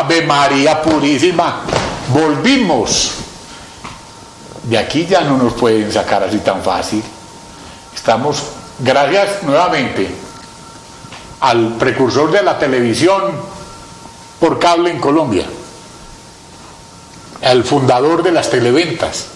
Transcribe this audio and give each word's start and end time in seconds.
Ave 0.00 0.22
María 0.22 0.80
Purísima, 0.80 1.60
volvimos. 2.08 3.12
De 4.62 4.78
aquí 4.78 5.04
ya 5.04 5.20
no 5.20 5.36
nos 5.36 5.52
pueden 5.52 5.92
sacar 5.92 6.22
así 6.22 6.38
tan 6.38 6.62
fácil. 6.62 7.02
Estamos, 7.94 8.42
gracias 8.78 9.42
nuevamente 9.42 10.10
al 11.40 11.74
precursor 11.74 12.30
de 12.30 12.42
la 12.42 12.58
televisión 12.58 13.32
por 14.38 14.58
cable 14.58 14.90
en 14.90 15.00
Colombia, 15.00 15.44
al 17.42 17.62
fundador 17.62 18.22
de 18.22 18.32
las 18.32 18.48
televentas, 18.48 19.26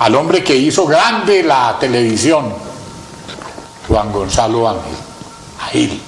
al 0.00 0.16
hombre 0.16 0.42
que 0.42 0.56
hizo 0.56 0.86
grande 0.86 1.44
la 1.44 1.76
televisión, 1.78 2.52
Juan 3.86 4.10
Gonzalo 4.10 4.68
Ángel, 4.68 4.96
a 5.60 5.70
él. 5.70 6.02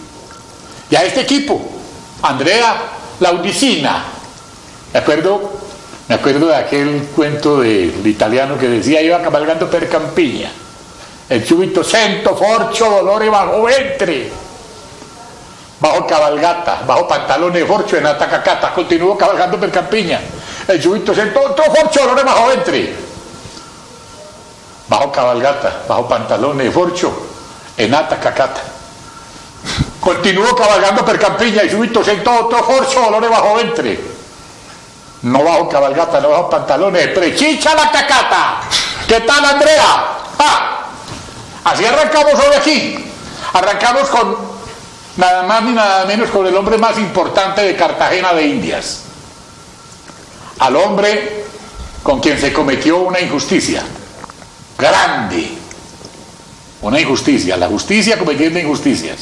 Y 0.91 0.96
a 0.96 1.04
este 1.04 1.20
equipo, 1.20 1.60
Andrea 2.20 2.98
Laudicina, 3.22 4.02
me 4.92 4.98
acuerdo, 4.98 5.52
me 6.08 6.16
acuerdo 6.16 6.48
de 6.48 6.56
aquel 6.56 7.08
cuento 7.14 7.60
del 7.60 8.04
italiano 8.04 8.58
que 8.58 8.68
decía 8.68 9.00
iba 9.00 9.22
cabalgando 9.22 9.70
per 9.70 9.88
campiña, 9.88 10.50
el 11.28 11.46
subito 11.46 11.84
sento 11.84 12.34
forcho 12.34 12.90
dolore 12.90 13.28
bajo 13.28 13.62
ventre, 13.62 14.28
bajo 15.78 16.04
cabalgata, 16.04 16.82
bajo 16.84 17.06
pantalones 17.06 17.64
forcho 17.64 17.96
en 17.96 18.06
atacacata, 18.06 18.74
continuó 18.74 19.16
cabalgando 19.16 19.58
per 19.58 19.70
campiña, 19.70 20.20
el 20.66 20.82
subito 20.82 21.14
sento 21.14 21.42
otro 21.42 21.64
forcho 21.66 22.00
dolore 22.00 22.24
bajo 22.24 22.48
ventre, 22.48 22.92
bajo 24.88 25.12
cabalgata, 25.12 25.84
bajo 25.88 26.08
pantalones 26.08 26.74
forcho 26.74 27.12
en 27.77 27.94
atacacata. 27.94 28.81
Continuó 30.03 30.56
cabalgando 30.56 31.05
per 31.05 31.17
campiña 31.17 31.62
y 31.62 31.70
subito 31.70 32.03
sentó 32.03 32.47
otro 32.47 32.64
forcho 32.64 33.03
dolore 33.03 33.28
bajo 33.28 33.55
ventre. 33.55 34.00
No 35.22 35.44
bajo 35.44 35.69
cabalgata, 35.69 36.20
no 36.20 36.31
bajo 36.31 36.50
pantalones, 36.50 37.06
prechicha 37.11 37.72
la 37.77 37.89
cacata. 37.89 38.62
¿Qué 39.06 39.20
tal, 39.20 39.44
Andrea? 39.44 40.19
¡Ah! 40.41 40.86
Así 41.62 41.84
arrancamos 41.84 42.34
hoy 42.34 42.55
aquí. 42.56 43.12
Arrancamos 43.53 44.09
con 44.09 44.36
nada 45.19 45.44
más 45.44 45.62
ni 45.62 45.70
nada 45.70 46.05
menos 46.05 46.31
con 46.31 46.48
el 46.48 46.56
hombre 46.56 46.78
más 46.78 46.98
importante 46.98 47.62
de 47.62 47.77
Cartagena 47.77 48.33
de 48.33 48.44
Indias. 48.44 49.03
Al 50.59 50.75
hombre 50.75 51.44
con 52.03 52.19
quien 52.19 52.41
se 52.41 52.53
cometió 52.53 52.98
una 53.03 53.20
injusticia. 53.20 53.84
Grande. 54.77 55.53
Una 56.81 56.98
injusticia. 56.98 57.56
La 57.56 57.69
justicia 57.69 58.19
cometiendo 58.19 58.59
injusticias. 58.59 59.19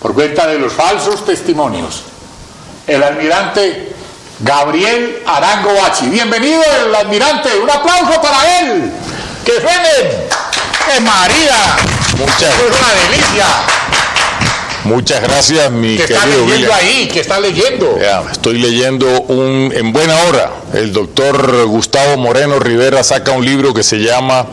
Por 0.00 0.14
cuenta 0.14 0.46
de 0.46 0.58
los 0.58 0.72
falsos 0.72 1.24
testimonios. 1.24 2.02
El 2.86 3.02
almirante 3.02 3.92
Gabriel 4.40 5.22
Arango 5.26 5.72
Bachi. 5.74 6.06
Bienvenido 6.06 6.62
el 6.86 6.94
almirante. 6.94 7.48
Un 7.62 7.70
aplauso 7.70 8.20
para 8.20 8.60
él. 8.60 8.92
Que 9.44 9.52
suenen. 9.52 10.26
¡Qué 10.86 11.00
María! 11.00 11.56
Muchas, 12.18 12.42
Es 12.42 12.78
una 12.78 12.94
delicia. 13.10 13.46
muchas 14.84 15.20
gracias, 15.20 15.70
mi 15.72 15.96
¿Qué 15.96 16.04
está 16.04 16.26
leyendo 16.26 16.72
ahí? 16.74 17.08
¿Qué 17.12 17.20
está 17.20 17.40
leyendo? 17.40 17.98
Ya, 18.00 18.22
estoy 18.30 18.58
leyendo 18.58 19.06
un 19.22 19.72
en 19.74 19.92
buena 19.92 20.16
hora. 20.28 20.52
El 20.74 20.92
doctor 20.92 21.66
Gustavo 21.66 22.16
Moreno 22.18 22.60
Rivera 22.60 23.02
saca 23.02 23.32
un 23.32 23.44
libro 23.44 23.74
que 23.74 23.82
se 23.82 23.96
llama 23.98 24.46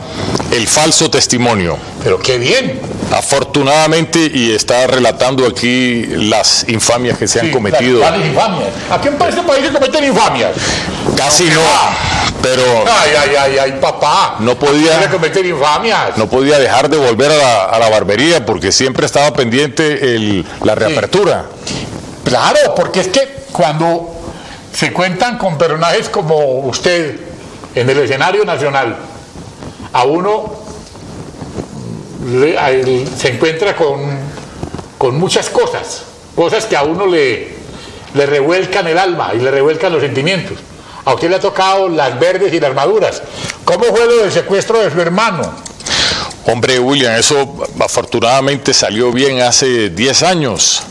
El 0.50 0.66
falso 0.66 1.08
testimonio. 1.08 1.78
Pero 2.02 2.18
qué 2.18 2.38
bien. 2.38 2.80
Afortunadamente, 3.16 4.30
y 4.32 4.52
está 4.52 4.86
relatando 4.86 5.46
aquí 5.46 6.04
las 6.06 6.66
infamias 6.68 7.16
que 7.16 7.28
se 7.28 7.40
han 7.40 7.46
Sí, 7.46 7.52
cometido. 7.52 8.00
las- 8.00 8.10
¿Cuáles 8.10 8.26
infamias? 8.28 8.68
Aquí 8.90 9.08
en 9.08 9.14
este 9.22 9.42
país 9.42 9.64
se 9.66 9.72
cometen 9.72 10.04
infamias. 10.04 10.50
Casi 11.16 11.44
no, 11.44 11.60
pero 12.42 12.62
Ay, 12.86 13.12
ay, 13.16 13.36
ay, 13.36 13.58
ay, 13.58 13.72
papá. 13.80 14.36
No 14.40 14.56
podía- 14.58 15.00
Se 15.02 15.08
cometen 15.10 15.46
infamias. 15.46 16.16
no 16.16 16.26
podía 16.28 16.58
dejar 16.58 16.88
de 16.88 16.96
volver 16.96 17.30
a 17.30 17.36
la, 17.36 17.64
a 17.66 17.78
la 17.78 17.88
barbería 17.88 18.44
porque 18.44 18.72
siempre 18.72 19.06
estaba 19.06 19.32
pendiente 19.32 20.14
el- 20.16 20.44
la 20.62 20.74
reapertura. 20.74 21.44
Claro, 22.24 22.74
porque 22.74 23.00
es 23.00 23.08
que 23.08 23.44
cuando 23.52 24.10
se 24.72 24.92
cuentan 24.92 25.38
con 25.38 25.56
personajes 25.56 26.08
como 26.08 26.36
usted 26.66 27.20
en 27.76 27.88
el 27.90 27.98
escenario 27.98 28.44
nacional, 28.44 28.96
a 29.92 30.02
uno 30.04 30.63
se 33.16 33.28
encuentra 33.28 33.76
con, 33.76 34.18
con 34.98 35.18
muchas 35.18 35.50
cosas, 35.50 36.02
cosas 36.34 36.64
que 36.66 36.76
a 36.76 36.82
uno 36.82 37.06
le, 37.06 37.54
le 38.14 38.26
revuelcan 38.26 38.86
el 38.86 38.98
alma 38.98 39.32
y 39.34 39.38
le 39.38 39.50
revuelcan 39.50 39.92
los 39.92 40.02
sentimientos. 40.02 40.58
A 41.04 41.14
usted 41.14 41.28
le 41.28 41.36
ha 41.36 41.40
tocado 41.40 41.88
las 41.88 42.18
verdes 42.18 42.52
y 42.52 42.60
las 42.60 42.74
maduras. 42.74 43.22
¿Cómo 43.64 43.84
fue 43.84 44.06
lo 44.06 44.16
del 44.18 44.32
secuestro 44.32 44.78
de 44.80 44.90
su 44.90 45.00
hermano? 45.00 45.52
Hombre, 46.46 46.78
William, 46.78 47.14
eso 47.14 47.66
afortunadamente 47.80 48.72
salió 48.72 49.12
bien 49.12 49.40
hace 49.40 49.90
10 49.90 50.22
años. 50.22 50.82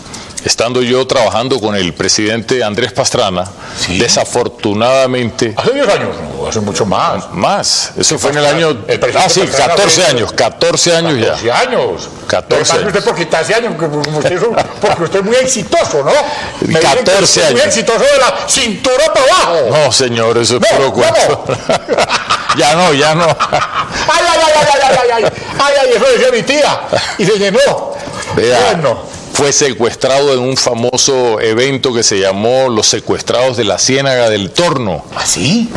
Estando 0.46 0.82
yo 0.82 1.08
trabajando 1.08 1.60
con 1.62 1.74
el 1.76 1.94
presidente 1.94 2.64
Andrés 2.64 2.92
Pastrana, 2.92 3.46
Sí. 3.80 3.98
desafortunadamente, 3.98 5.54
Hace 5.58 5.72
10 5.74 5.88
años, 5.88 6.10
no, 6.38 6.48
hace 6.48 6.60
mucho 6.60 6.86
más. 6.86 7.32
más, 7.32 7.92
eso 7.98 8.20
fue 8.20 8.32
en 8.32 8.38
el 8.40 8.46
año, 8.46 8.70
El 8.88 9.00
ah 9.18 9.30
sí, 9.30 9.40
Pastrana 9.42 9.68
14 9.76 10.02
fue- 10.02 10.06
años, 10.12 10.34
14 10.34 10.96
años 10.96 11.14
ya. 11.20 11.34
14 11.34 11.52
años. 11.52 12.10
14 12.28 12.74
Me 12.74 12.80
pasa 12.80 12.88
usted 12.88 13.04
por 13.06 13.16
quitarse 13.16 13.56
años, 13.56 13.74
porque 13.80 13.98
usted, 13.98 14.40
porque 14.82 15.04
usted 15.04 15.20
es 15.20 15.26
muy 15.26 15.36
exitoso, 15.38 16.04
¿no? 16.04 16.12
Me 16.12 16.68
dicen 16.68 16.74
que 16.74 16.80
14 16.82 17.24
usted 17.24 17.42
es 17.44 17.52
Muy 17.52 17.62
años. 17.62 17.66
exitoso 17.78 18.00
de 18.00 18.18
la 18.20 18.50
cintura 18.50 19.14
para 19.14 19.26
abajo. 19.26 19.58
No, 19.72 19.92
señor, 19.92 20.38
eso 20.38 20.56
es 20.58 20.62
No, 20.62 20.68
puro 20.78 20.94
cuento. 20.94 21.46
ya 22.58 22.76
no, 22.76 22.94
ya 22.94 23.16
no. 23.16 23.24
Ay, 23.26 24.26
ay, 24.30 24.40
ay, 24.46 24.54
ay, 24.56 24.68
ay, 24.74 24.80
ay, 24.84 24.98
ay, 25.00 25.10
ay, 25.14 25.24
ay, 25.60 25.74
ay, 25.82 25.90
eso 25.96 26.06
decía 26.12 26.32
mi 26.32 26.44
tía. 26.44 26.82
Y 27.18 27.26
se 27.26 27.38
llenó. 27.40 27.94
Vea, 28.36 28.60
Bueno, 28.74 29.13
fue 29.34 29.52
secuestrado 29.52 30.32
en 30.34 30.40
un 30.40 30.56
famoso 30.56 31.42
evento 31.42 31.92
que 31.92 32.04
se 32.04 32.20
llamó 32.20 32.70
Los 32.70 32.88
Secuestrados 32.88 33.58
de 33.58 33.64
la 33.64 33.80
Ciénaga 33.80 34.30
del 34.30 34.52
Torno. 34.52 35.04
¿así? 35.16 35.70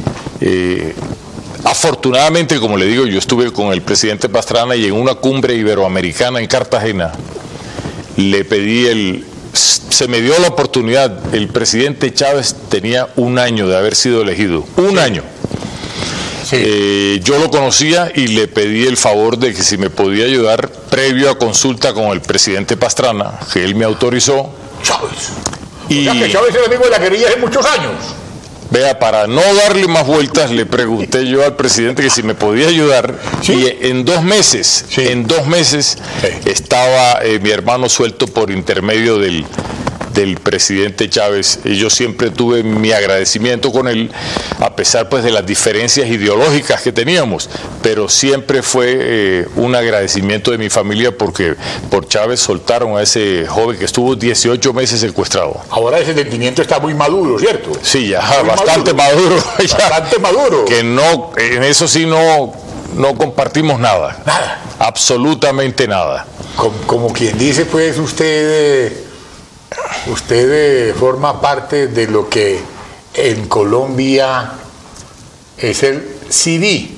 Eh, 0.43 0.95
afortunadamente, 1.65 2.61
como 2.61 2.77
le 2.77 2.85
digo, 2.85 3.07
yo 3.07 3.19
estuve 3.19 3.51
con 3.53 3.73
el 3.73 3.81
presidente 3.81 4.29
Pastrana 4.29 4.77
y 4.77 4.85
en 4.85 4.93
una 4.93 5.15
cumbre 5.15 5.55
iberoamericana 5.55 6.39
en 6.39 6.47
Cartagena 6.47 7.13
le 8.17 8.45
pedí 8.45 8.87
el... 8.87 9.25
Se 9.55 10.07
me 10.07 10.21
dio 10.21 10.39
la 10.39 10.49
oportunidad, 10.49 11.35
el 11.35 11.49
presidente 11.49 12.13
Chávez 12.13 12.55
tenía 12.69 13.09
un 13.17 13.39
año 13.39 13.67
de 13.67 13.79
haber 13.79 13.95
sido 13.95 14.21
elegido, 14.21 14.67
un 14.77 14.99
año. 14.99 15.23
Sí. 16.49 16.57
Eh, 16.61 17.21
yo 17.25 17.39
lo 17.39 17.51
conocía 17.51 18.13
y 18.15 18.29
le 18.29 18.47
pedí 18.47 18.87
el 18.87 18.97
favor 18.97 19.37
de 19.37 19.53
que 19.53 19.63
si 19.63 19.79
me 19.79 19.91
podía 19.91 20.27
ayudar 20.27 20.69
previo 20.91 21.29
a 21.31 21.39
consulta 21.39 21.93
con 21.93 22.05
el 22.13 22.21
presidente 22.21 22.77
Pastrana, 22.77 23.33
que 23.53 23.65
él 23.65 23.75
me 23.75 23.85
autorizó. 23.85 24.51
Chávez. 24.83 25.31
Y 25.89 26.07
O 26.07 26.13
sea 26.13 26.23
que 26.27 26.33
Chávez 26.33 26.55
es 26.55 26.67
amigo 26.67 26.85
de 26.85 26.91
la 26.91 26.99
guerrilla 26.99 27.29
hace 27.29 27.39
muchos 27.39 27.67
años. 27.67 27.93
vea, 28.71 28.99
para 28.99 29.27
no 29.29 29.41
darle 29.55 29.87
más 29.89 30.07
vueltas, 30.07 30.51
le 30.51 30.67
pregunté 30.67 31.27
yo 31.27 31.45
al 31.45 31.55
presidente 31.57 32.03
que 32.03 32.11
si 32.11 32.23
me 32.23 32.35
podía 32.35 32.69
ayudar. 32.69 33.15
Sí. 33.43 33.53
Y 33.55 33.87
en 33.89 34.05
dos 34.05 34.23
meses, 34.23 34.85
Sí. 34.89 35.03
en 35.07 35.27
dos 35.27 35.47
meses 35.47 35.99
Sí. 36.21 36.29
estaba 36.51 37.21
eh, 37.25 37.39
mi 37.41 37.51
hermano 37.51 37.89
suelto 37.89 38.27
por 38.27 38.51
intermedio 38.51 39.19
del, 39.19 39.45
del 40.17 40.37
presidente 40.37 41.09
Chávez. 41.09 41.61
Yo 41.65 41.91
siempre 41.91 42.31
tuve 42.31 42.63
mi 42.63 42.91
agradecimiento 42.91 43.71
con 43.71 43.87
él, 43.87 44.11
a 44.59 44.75
pesar 44.75 45.09
pues 45.09 45.23
de 45.23 45.31
las 45.31 45.47
diferencias 45.47 46.09
ideológicas 46.09 46.83
que 46.83 46.91
teníamos. 46.91 47.49
Pero 47.83 48.09
siempre 48.09 48.63
fue 48.63 48.97
eh, 48.99 49.49
un 49.57 49.75
agradecimiento 49.77 50.51
de 50.51 50.59
mi 50.59 50.71
familia 50.71 51.17
porque 51.17 51.55
por 51.91 52.09
Chávez 52.09 52.41
soltaron 52.41 52.97
a 52.97 53.03
ese 53.03 53.47
joven 53.47 53.79
que 53.79 53.85
estuvo 53.85 54.17
18 54.17 54.73
meses 54.73 55.01
secuestrado. 55.01 55.61
Ahora 55.71 55.99
ese 55.99 56.15
sentimiento 56.15 56.63
está 56.63 56.81
muy 56.81 56.95
maduro, 56.95 57.39
¿cierto? 57.39 57.73
Sí, 57.83 58.09
ya, 58.09 58.23
Muy 58.41 58.49
bastante 58.49 58.95
maduro. 58.95 59.37
ya. 59.59 59.89
Bastante 59.89 60.19
maduro. 60.19 60.65
Que 60.65 60.83
no, 60.83 61.33
en 61.37 61.63
eso 61.63 61.87
sí 61.87 62.07
no, 62.07 62.55
no 62.97 63.15
compartimos 63.17 63.79
nada. 63.79 64.23
Nada. 64.25 64.63
Absolutamente 64.79 65.87
nada. 65.87 66.27
Como, 66.57 66.79
como 66.87 67.13
quien 67.13 67.37
dice, 67.37 67.67
pues 67.67 67.99
usted, 67.99 68.25
eh, 68.27 69.06
usted 70.07 70.91
eh, 70.91 70.95
forma 70.95 71.41
parte 71.41 71.89
de 71.89 72.09
lo 72.09 72.29
que 72.29 72.61
en 73.15 73.49
Colombia 73.49 74.53
es 75.59 75.83
el 75.83 76.17
CD, 76.29 76.91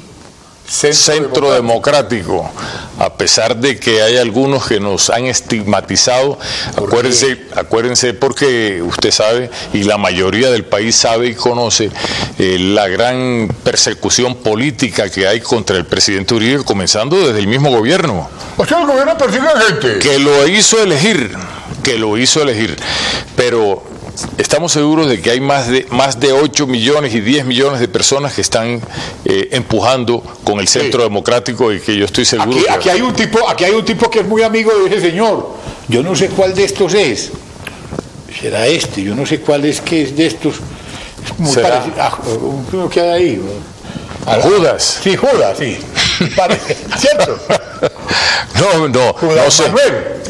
Centro 0.69 1.52
Democrático, 1.52 2.50
a 2.98 3.14
pesar 3.14 3.56
de 3.56 3.78
que 3.78 4.02
hay 4.02 4.19
algunos 4.19 4.66
que 4.66 4.78
nos 4.78 5.08
han 5.08 5.25
estigmatizado, 5.25 6.38
¿Por 6.76 6.88
acuérdense, 6.88 7.46
acuérdense 7.56 8.12
porque 8.12 8.82
usted 8.82 9.10
sabe 9.10 9.50
y 9.72 9.84
la 9.84 9.96
mayoría 9.96 10.50
del 10.50 10.66
país 10.66 10.94
sabe 10.94 11.28
y 11.28 11.34
conoce 11.34 11.90
eh, 12.38 12.58
la 12.58 12.86
gran 12.86 13.48
persecución 13.64 14.36
política 14.36 15.08
que 15.08 15.26
hay 15.26 15.40
contra 15.40 15.76
el 15.76 15.86
presidente 15.86 16.34
Uribe, 16.34 16.62
comenzando 16.64 17.16
desde 17.16 17.38
el 17.38 17.46
mismo 17.46 17.70
gobierno. 17.70 18.28
O 18.58 18.66
sea, 18.66 18.80
el 18.80 18.86
gobierno 18.86 19.16
persigue 19.16 19.48
a 19.48 19.60
gente. 19.60 19.98
que 20.00 20.19
lo 20.19 20.46
hizo 20.46 20.82
elegir, 20.82 21.34
que 21.88 21.99
lo 21.99 22.19
hizo 22.19 22.43
elegir. 22.43 22.76
Pero 23.35 23.82
estamos 24.37 24.73
seguros 24.73 25.08
de 25.08 25.20
que 25.20 25.31
hay 25.31 25.40
más 25.40 25.69
de, 25.69 25.87
más 25.90 26.20
de 26.20 26.32
8 26.32 26.67
millones 26.67 27.14
y 27.14 27.20
10 27.20 27.46
millones 27.46 27.81
de 27.81 27.88
personas 27.88 28.35
que 28.35 28.43
están 28.43 28.81
eh, 29.25 29.49
empujando 29.52 30.23
con 30.44 30.61
el 30.61 30.69
centro 30.69 31.02
democrático 31.02 31.73
y 31.73 31.81
que 31.81 31.96
yo 31.96 32.05
estoy 32.05 32.25
seguro 32.25 32.50
aquí, 32.50 32.62
que... 32.62 32.70
aquí 32.70 32.88
hay 32.90 33.00
un 33.00 33.14
tipo 33.14 33.49
aquí 33.49 33.64
hay 33.64 33.73
un 33.73 33.85
tipo 33.85 34.11
que 34.11 34.20
es 34.20 34.26
muy 34.26 34.43
amigo 34.43 34.70
de 34.79 34.94
ese 34.94 35.11
señor. 35.11 35.55
Yo 35.88 36.02
no 36.02 36.14
sé 36.14 36.29
cuál 36.29 36.55
de 36.55 36.64
estos 36.64 36.93
es. 36.93 37.31
Será 38.38 38.67
este 38.67 39.02
yo 39.02 39.14
no 39.14 39.25
sé 39.25 39.40
cuál 39.40 39.64
es 39.64 39.81
que 39.81 40.02
es 40.02 40.17
de 40.17 40.26
estos. 40.26 40.56
Es 41.25 41.38
muy 41.38 41.55
parecido. 41.55 41.94
Ah, 41.99 42.19
uno 42.73 42.88
que 42.88 43.00
hay 43.00 43.11
ahí 43.11 43.43
Judas. 44.43 45.00
sí 45.02 45.17
Judas 45.17 45.56
sí 45.58 45.79
cierto 46.99 47.38
No, 48.55 48.88
no, 48.88 49.15
no 49.20 49.50
sé. 49.50 49.70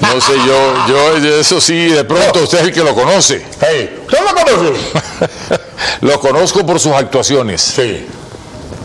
No 0.00 0.20
sé, 0.20 0.32
yo, 0.46 0.86
yo 0.88 1.16
eso 1.40 1.60
sí, 1.60 1.88
de 1.88 2.04
pronto 2.04 2.40
usted 2.42 2.58
es 2.58 2.64
el 2.64 2.72
que 2.72 2.84
lo 2.84 2.94
conoce. 2.94 3.44
hey, 3.60 3.98
¿usted 4.06 4.18
lo 4.20 4.34
conoce? 4.34 5.58
Lo 6.00 6.20
conozco 6.20 6.64
por 6.66 6.80
sus 6.80 6.92
actuaciones. 6.92 7.60
sí 7.60 8.06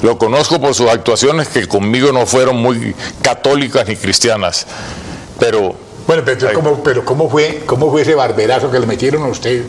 Lo 0.02 0.18
conozco 0.18 0.60
por 0.60 0.74
sus 0.74 0.90
actuaciones 0.90 1.48
que 1.48 1.68
conmigo 1.68 2.12
no 2.12 2.26
fueron 2.26 2.58
muy 2.58 2.96
católicas 3.22 3.88
ni 3.88 3.96
cristianas. 3.96 4.66
Pero 5.40 5.76
Bueno, 6.08 6.24
pero. 6.26 6.54
¿cómo, 6.54 6.84
pero 6.84 7.06
¿cómo, 7.06 7.30
fue, 7.30 7.64
¿cómo 7.66 7.92
fue 7.92 8.02
ese 8.02 8.16
barberazo 8.16 8.72
que 8.72 8.80
le 8.80 8.86
metieron 8.86 9.24
a 9.24 9.28
usted 9.28 9.64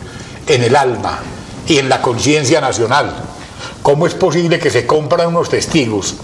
en 0.46 0.62
el 0.62 0.76
alma 0.76 1.20
y 1.66 1.78
en 1.78 1.88
la 1.88 2.00
conciencia 2.00 2.60
nacional? 2.60 3.14
¿Cómo 3.82 4.06
es 4.06 4.14
posible 4.14 4.58
que 4.58 4.70
se 4.70 4.86
compran 4.86 5.28
unos 5.28 5.50
testigos 5.50 6.14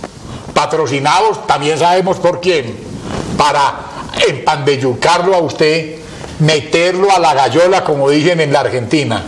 patrocinados, 0.61 1.47
también 1.47 1.79
sabemos 1.79 2.19
por 2.19 2.39
quién, 2.41 2.77
para 3.39 3.75
empandeyucarlo 4.29 5.35
a 5.35 5.39
usted, 5.41 5.95
meterlo 6.41 7.11
a 7.11 7.19
la 7.19 7.33
gallola, 7.33 7.83
como 7.83 8.11
dicen 8.11 8.41
en 8.41 8.53
la 8.53 8.61
Argentina? 8.61 9.25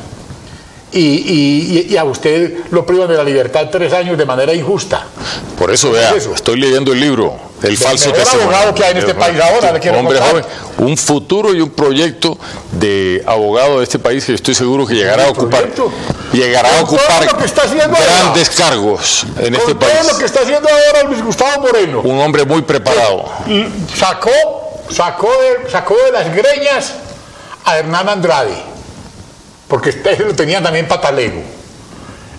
Y, 0.92 1.00
y- 1.00 1.86
y 1.88 1.96
a 1.96 2.04
usted 2.04 2.64
lo 2.70 2.84
privan 2.84 3.08
de 3.08 3.14
la 3.16 3.24
libertad 3.24 3.68
tres 3.72 3.94
años 3.94 4.18
de 4.18 4.26
manera 4.26 4.52
injusta. 4.52 5.06
por 5.58 5.70
eso, 5.70 5.90
vea, 5.92 6.10
es 6.10 6.16
eso? 6.16 6.34
estoy 6.34 6.60
leyendo 6.60 6.92
el 6.92 7.00
libro, 7.00 7.34
El 7.62 7.76
falso 7.78 8.06
mejor 8.10 8.22
testimonio. 8.24 8.50
abogado 8.56 8.74
que 8.74 8.84
hay 8.84 8.90
en 8.92 8.98
este 8.98 9.14
país 9.14 9.40
ahora, 9.40 9.72
le 9.72 9.90
Hombre 9.90 10.18
contar. 10.18 10.30
joven, 10.30 10.44
un 10.78 10.96
futuro 10.96 11.54
y 11.54 11.60
un 11.60 11.70
proyecto 11.70 12.36
de 12.72 13.22
abogado 13.26 13.78
de 13.78 13.84
este 13.84 13.98
país 13.98 14.24
que 14.24 14.34
estoy 14.34 14.54
seguro 14.54 14.86
que 14.86 14.94
llegará 14.94 15.24
a 15.24 15.30
¿Un 15.30 15.32
ocupar, 15.36 15.60
proyecto? 15.60 15.92
llegará 16.32 16.78
a 16.78 16.82
ocupar 16.82 17.22
ahora. 17.28 17.96
grandes 18.00 18.50
cargos 18.50 19.26
en 19.38 19.54
este 19.54 19.74
todo 19.74 19.88
país. 19.88 20.12
lo 20.12 20.18
que 20.18 20.24
está 20.24 20.40
haciendo 20.40 20.68
ahora 20.68 21.08
Luis 21.08 21.22
Gustavo 21.22 21.62
Moreno. 21.62 22.00
Un 22.00 22.20
hombre 22.20 22.44
muy 22.44 22.62
preparado. 22.62 23.24
Sacó, 23.96 24.30
sacó, 24.90 25.28
de, 25.30 25.70
sacó 25.70 25.94
de 26.04 26.12
las 26.12 26.34
greñas 26.34 26.92
a 27.64 27.78
Hernán 27.78 28.08
Andrade, 28.08 28.56
porque 29.68 29.90
ese 29.90 30.24
lo 30.24 30.34
tenían 30.34 30.62
también 30.62 30.88
patalego. 30.88 31.42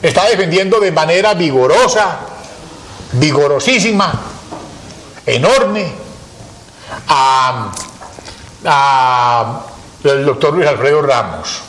Está 0.02 0.28
defendiendo 0.28 0.80
de 0.82 0.92
manera 0.92 1.34
vigorosa, 1.34 2.18
vigorosísima, 3.14 4.12
enorme, 5.26 5.88
a, 7.08 7.72
a 8.66 9.62
el 10.04 10.26
doctor 10.26 10.54
Luis 10.54 10.68
Alfredo 10.68 11.02
Ramos, 11.02 11.62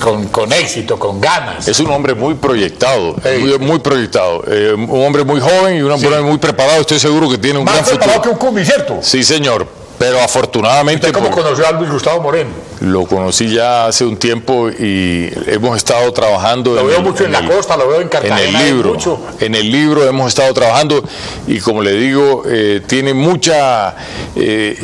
con, 0.00 0.26
con 0.28 0.52
éxito, 0.52 0.98
con 0.98 1.20
ganas. 1.20 1.66
Es 1.68 1.80
un 1.80 1.90
hombre 1.90 2.14
muy 2.14 2.34
proyectado, 2.34 3.14
muy, 3.40 3.58
muy 3.58 3.78
proyectado. 3.78 4.42
Eh, 4.46 4.74
un 4.74 5.04
hombre 5.06 5.24
muy 5.24 5.40
joven 5.40 5.76
y 5.76 5.82
un 5.82 5.90
hombre 5.92 6.20
muy 6.20 6.38
preparado. 6.38 6.80
Estoy 6.80 6.98
seguro 6.98 7.28
que 7.28 7.38
tiene 7.38 7.58
un 7.58 7.64
Más 7.64 7.74
gran 7.74 7.84
preparado 7.86 8.12
futuro. 8.22 8.38
que 8.38 8.44
un 8.44 8.48
cumbi, 8.50 8.64
¿cierto? 8.64 8.98
Sí, 9.02 9.22
señor. 9.24 9.66
Pero 9.98 10.20
afortunadamente 10.20 11.06
¿Usted 11.08 11.18
cómo 11.18 11.30
por- 11.34 11.42
conoció 11.42 11.66
a 11.66 11.72
Luis 11.72 11.90
Gustavo 11.90 12.20
Moreno? 12.22 12.50
lo 12.80 13.04
conocí 13.06 13.52
ya 13.52 13.86
hace 13.86 14.04
un 14.04 14.16
tiempo 14.16 14.68
y 14.70 15.28
hemos 15.46 15.76
estado 15.76 16.12
trabajando 16.12 16.74
Lo 16.76 16.82
en 16.82 16.86
veo 16.86 16.98
el- 16.98 17.02
mucho 17.04 17.24
en, 17.24 17.32
la 17.32 17.40
el- 17.40 17.48
costa, 17.48 17.76
lo 17.76 17.88
veo 17.88 17.96
en 17.96 18.02
en 18.02 18.08
Cartagena. 18.08 18.40
el 18.48 18.54
hay 18.56 18.72
libro. 18.72 18.90
mucho. 18.94 19.20
En 19.40 19.54
el 19.56 19.70
libro 19.72 20.04
hemos 20.06 20.28
estado 20.28 20.54
trabajando 20.54 21.02
y 21.48 21.58
como 21.58 21.82
le 21.82 21.92
digo, 21.94 22.44
eh, 22.46 22.80
tiene 22.86 23.14
mucha 23.14 23.96
eh, 24.36 24.78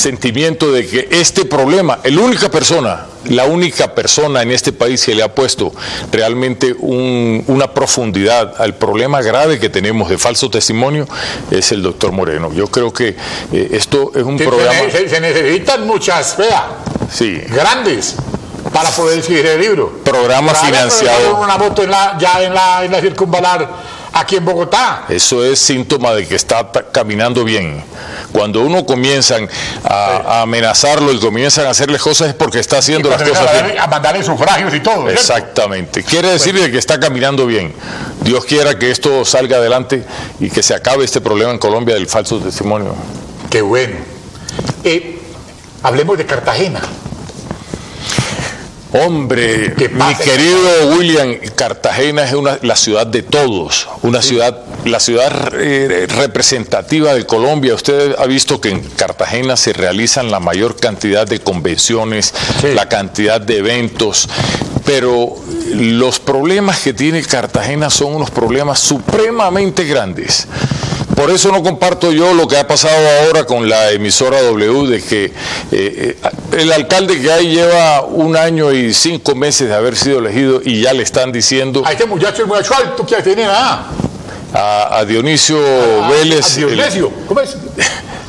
sentimiento 0.00 0.72
de 0.72 0.86
que 0.86 1.08
este 1.10 1.44
problema, 1.44 1.98
la 2.04 2.20
única 2.20 2.50
persona, 2.50 3.06
la 3.26 3.44
única 3.44 3.94
persona 3.94 4.42
en 4.42 4.50
este 4.50 4.72
país 4.72 5.04
que 5.04 5.14
le 5.14 5.22
ha 5.22 5.32
puesto 5.34 5.72
realmente 6.10 6.74
un- 6.78 7.44
una 7.46 7.72
profundidad 7.72 8.54
al 8.60 8.74
problema 8.74 9.20
grave 9.22 9.58
que 9.60 9.68
tenemos 9.68 10.08
de 10.08 10.16
falso 10.18 10.48
testimonio 10.50 11.06
es 11.50 11.70
el 11.72 11.82
doctor 11.82 12.12
Moreno. 12.12 12.52
Yo 12.52 12.66
creo 12.66 12.92
que 12.92 13.14
eh, 13.52 13.68
esto 13.72 14.10
es 14.14 14.22
un 14.24 14.38
Se- 14.38 14.44
programa, 14.44 14.90
Se, 14.90 15.20
necesitan 15.20 15.86
muchas, 15.86 16.36
vea, 16.38 16.68
sí, 17.12 17.38
grandes, 17.48 18.16
para 18.72 18.88
poder 18.90 19.18
escribir 19.18 19.46
el 19.46 19.60
libro. 19.60 19.92
programa 20.04 20.52
Para 20.52 20.64
financiado. 20.66 21.36
Una 21.40 21.58
moto 21.58 21.82
en 21.82 21.90
la, 21.90 22.16
ya 22.18 22.42
en 22.42 22.54
la, 22.54 22.84
en 22.84 22.90
la 22.92 23.00
circunvalar 23.00 23.68
aquí 24.12 24.36
en 24.36 24.44
Bogotá. 24.44 25.04
Eso 25.08 25.44
es 25.44 25.58
síntoma 25.58 26.12
de 26.12 26.26
que 26.26 26.34
está 26.34 26.70
caminando 26.92 27.44
bien. 27.44 27.82
Cuando 28.32 28.62
uno 28.62 28.86
comienzan 28.86 29.48
a, 29.84 30.16
a 30.16 30.42
amenazarlo 30.42 31.12
y 31.12 31.18
comienzan 31.18 31.66
a 31.66 31.70
hacerle 31.70 31.98
cosas 31.98 32.28
es 32.28 32.34
porque 32.34 32.60
está 32.60 32.78
haciendo 32.78 33.10
las 33.10 33.22
cosas 33.22 33.48
a 33.48 33.62
bien. 33.62 33.78
a 33.78 33.86
mandarle 33.86 34.22
sufragios 34.22 34.74
y 34.74 34.80
todo. 34.80 35.02
¿cierto? 35.02 35.10
Exactamente. 35.12 36.02
Quiere 36.04 36.30
decir 36.30 36.54
de 36.54 36.70
que 36.70 36.78
está 36.78 36.98
caminando 37.00 37.46
bien. 37.46 37.72
Dios 38.22 38.44
quiera 38.44 38.78
que 38.78 38.90
esto 38.90 39.24
salga 39.24 39.56
adelante 39.56 40.04
y 40.38 40.50
que 40.50 40.62
se 40.62 40.74
acabe 40.74 41.04
este 41.04 41.20
problema 41.20 41.50
en 41.52 41.58
Colombia 41.58 41.94
del 41.94 42.06
falso 42.06 42.38
testimonio. 42.38 42.94
Qué 43.50 43.62
bueno. 43.62 43.96
Eh, 44.84 45.18
hablemos 45.82 46.16
de 46.18 46.26
Cartagena. 46.26 46.80
Hombre, 48.92 49.74
¿Qué 49.76 49.88
mi 49.88 50.14
querido 50.16 50.96
William, 50.96 51.36
Cartagena 51.54 52.24
es 52.24 52.32
una, 52.32 52.58
la 52.62 52.74
ciudad 52.74 53.06
de 53.06 53.22
todos, 53.22 53.88
una 54.02 54.20
ciudad, 54.20 54.62
la 54.84 54.98
ciudad 54.98 55.52
eh, 55.54 56.06
representativa 56.08 57.14
de 57.14 57.24
Colombia. 57.24 57.74
Usted 57.74 58.16
ha 58.18 58.26
visto 58.26 58.60
que 58.60 58.70
en 58.70 58.80
Cartagena 58.80 59.56
se 59.56 59.72
realizan 59.72 60.30
la 60.30 60.40
mayor 60.40 60.76
cantidad 60.76 61.26
de 61.26 61.40
convenciones, 61.40 62.34
Sí. 62.60 62.68
la 62.74 62.88
cantidad 62.88 63.40
de 63.40 63.58
eventos, 63.58 64.28
pero 64.84 65.36
los 65.72 66.18
problemas 66.18 66.80
que 66.80 66.92
tiene 66.92 67.22
Cartagena 67.22 67.90
son 67.90 68.14
unos 68.16 68.30
problemas 68.30 68.80
supremamente 68.80 69.84
grandes. 69.84 70.48
Por 71.20 71.30
eso 71.30 71.52
no 71.52 71.62
comparto 71.62 72.12
yo 72.12 72.32
lo 72.32 72.48
que 72.48 72.56
ha 72.56 72.66
pasado 72.66 72.96
ahora 73.26 73.44
con 73.44 73.68
la 73.68 73.90
emisora 73.90 74.40
W, 74.40 74.86
de 74.88 75.02
que 75.02 75.24
eh, 75.26 75.32
eh, 75.70 76.16
el 76.58 76.72
alcalde 76.72 77.20
que 77.20 77.30
hay 77.30 77.48
lleva 77.48 78.00
un 78.04 78.38
año 78.38 78.72
y 78.72 78.94
cinco 78.94 79.34
meses 79.34 79.68
de 79.68 79.74
haber 79.74 79.96
sido 79.96 80.20
elegido 80.20 80.62
y 80.64 80.80
ya 80.80 80.94
le 80.94 81.02
están 81.02 81.30
diciendo 81.30 81.82
A 81.84 81.92
este 81.92 82.06
muchacho 82.06 82.40
es 82.40 82.48
muy 82.48 82.56
alto 82.56 83.04
que 83.04 83.16
tiene 83.22 83.44
nada. 83.44 83.86
a, 84.54 84.96
a 84.98 85.04
Dionisio 85.04 85.58
Vélez, 86.08 86.56
A 86.56 86.60
el- 86.62 86.74
Dionisio. 86.74 87.12
¿Cómo 87.28 87.40
es? 87.40 87.54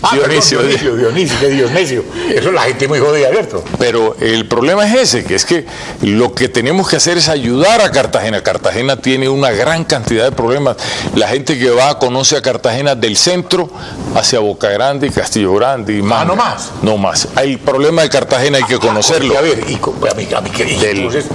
Ah, 0.03 0.15
Dionisio. 0.15 0.57
perdón, 0.59 0.69
Dionisio, 0.79 0.95
Dionisio, 0.97 1.39
que 1.39 1.47
Dionisio. 1.49 2.03
Eso 2.29 2.47
es 2.49 2.53
la 2.53 2.61
gente 2.63 2.87
muy 2.87 2.99
jodida, 2.99 3.29
¿cierto? 3.29 3.63
Pero 3.77 4.15
el 4.19 4.47
problema 4.47 4.85
es 4.87 4.99
ese, 5.01 5.23
que 5.23 5.35
es 5.35 5.45
que 5.45 5.65
lo 6.01 6.33
que 6.33 6.49
tenemos 6.49 6.89
que 6.89 6.95
hacer 6.95 7.17
es 7.17 7.29
ayudar 7.29 7.81
a 7.81 7.91
Cartagena. 7.91 8.41
Cartagena 8.41 8.95
tiene 8.97 9.29
una 9.29 9.51
gran 9.51 9.83
cantidad 9.85 10.23
de 10.25 10.31
problemas. 10.31 10.77
La 11.15 11.27
gente 11.27 11.57
que 11.59 11.69
va 11.69 11.99
conoce 11.99 12.35
a 12.37 12.41
Cartagena 12.41 12.95
del 12.95 13.15
centro 13.17 13.69
hacia 14.15 14.39
Boca 14.39 14.69
Grande 14.69 15.07
y 15.07 15.09
Castillo 15.11 15.53
Grande 15.55 15.93
y 15.97 16.01
más. 16.01 16.21
Ah, 16.21 16.25
no 16.25 16.35
más. 16.35 16.71
No 16.81 16.97
más. 16.97 17.27
El 17.41 17.59
problema 17.59 18.01
de 18.01 18.09
Cartagena 18.09 18.57
hay 18.57 18.63
que 18.63 18.79
conocerlo. 18.79 19.33
Porque, 19.33 19.37
a 19.37 19.55
ver, 19.55 19.63
y, 19.69 19.75
a 19.75 20.13
mí, 20.15 20.27
a 20.35 20.41
mí, 20.41 20.49
que- 20.49 20.65
Del- 20.65 20.97
entonces, 20.97 21.25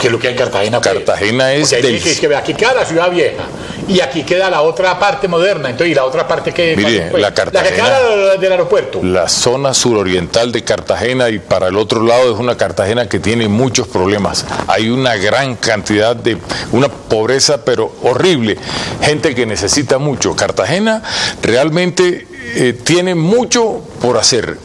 ¿qué 0.00 0.06
es 0.06 0.12
lo 0.12 0.18
que 0.18 0.28
hay 0.28 0.32
en 0.34 0.38
Cartagena? 0.38 0.80
pues? 0.80 0.94
Cartagena 0.94 1.52
es 1.52 1.70
del- 1.70 1.96
es 1.96 2.18
que 2.20 2.34
aquí 2.34 2.54
queda 2.54 2.72
la 2.74 2.84
ciudad 2.86 3.10
vieja 3.10 3.44
y 3.88 4.00
aquí 4.00 4.22
queda 4.24 4.48
la 4.50 4.62
otra 4.62 4.98
parte 4.98 5.28
moderna. 5.28 5.68
Entonces, 5.70 5.92
y 5.92 5.94
la 5.94 6.04
otra 6.04 6.26
parte 6.26 6.52
que. 6.52 6.74
Mire, 6.76 7.08
pues, 7.10 7.20
la 7.22 7.28
La 7.28 7.34
que 7.34 7.42
Cartagena- 7.42 7.98
del 8.08 8.52
aeropuerto. 8.52 9.02
La 9.02 9.28
zona 9.28 9.74
suroriental 9.74 10.52
de 10.52 10.62
Cartagena 10.64 11.28
y 11.30 11.38
para 11.38 11.68
el 11.68 11.76
otro 11.76 12.02
lado 12.02 12.32
es 12.32 12.38
una 12.38 12.56
Cartagena 12.56 13.08
que 13.08 13.18
tiene 13.18 13.48
muchos 13.48 13.88
problemas. 13.88 14.44
Hay 14.68 14.88
una 14.90 15.16
gran 15.16 15.56
cantidad 15.56 16.14
de, 16.16 16.38
una 16.72 16.88
pobreza 16.88 17.64
pero 17.64 17.92
horrible, 18.02 18.56
gente 19.02 19.34
que 19.34 19.46
necesita 19.46 19.98
mucho. 19.98 20.34
Cartagena 20.36 21.02
realmente 21.42 22.26
eh, 22.54 22.72
tiene 22.72 23.14
mucho 23.14 23.82
por 24.00 24.16
hacer 24.18 24.58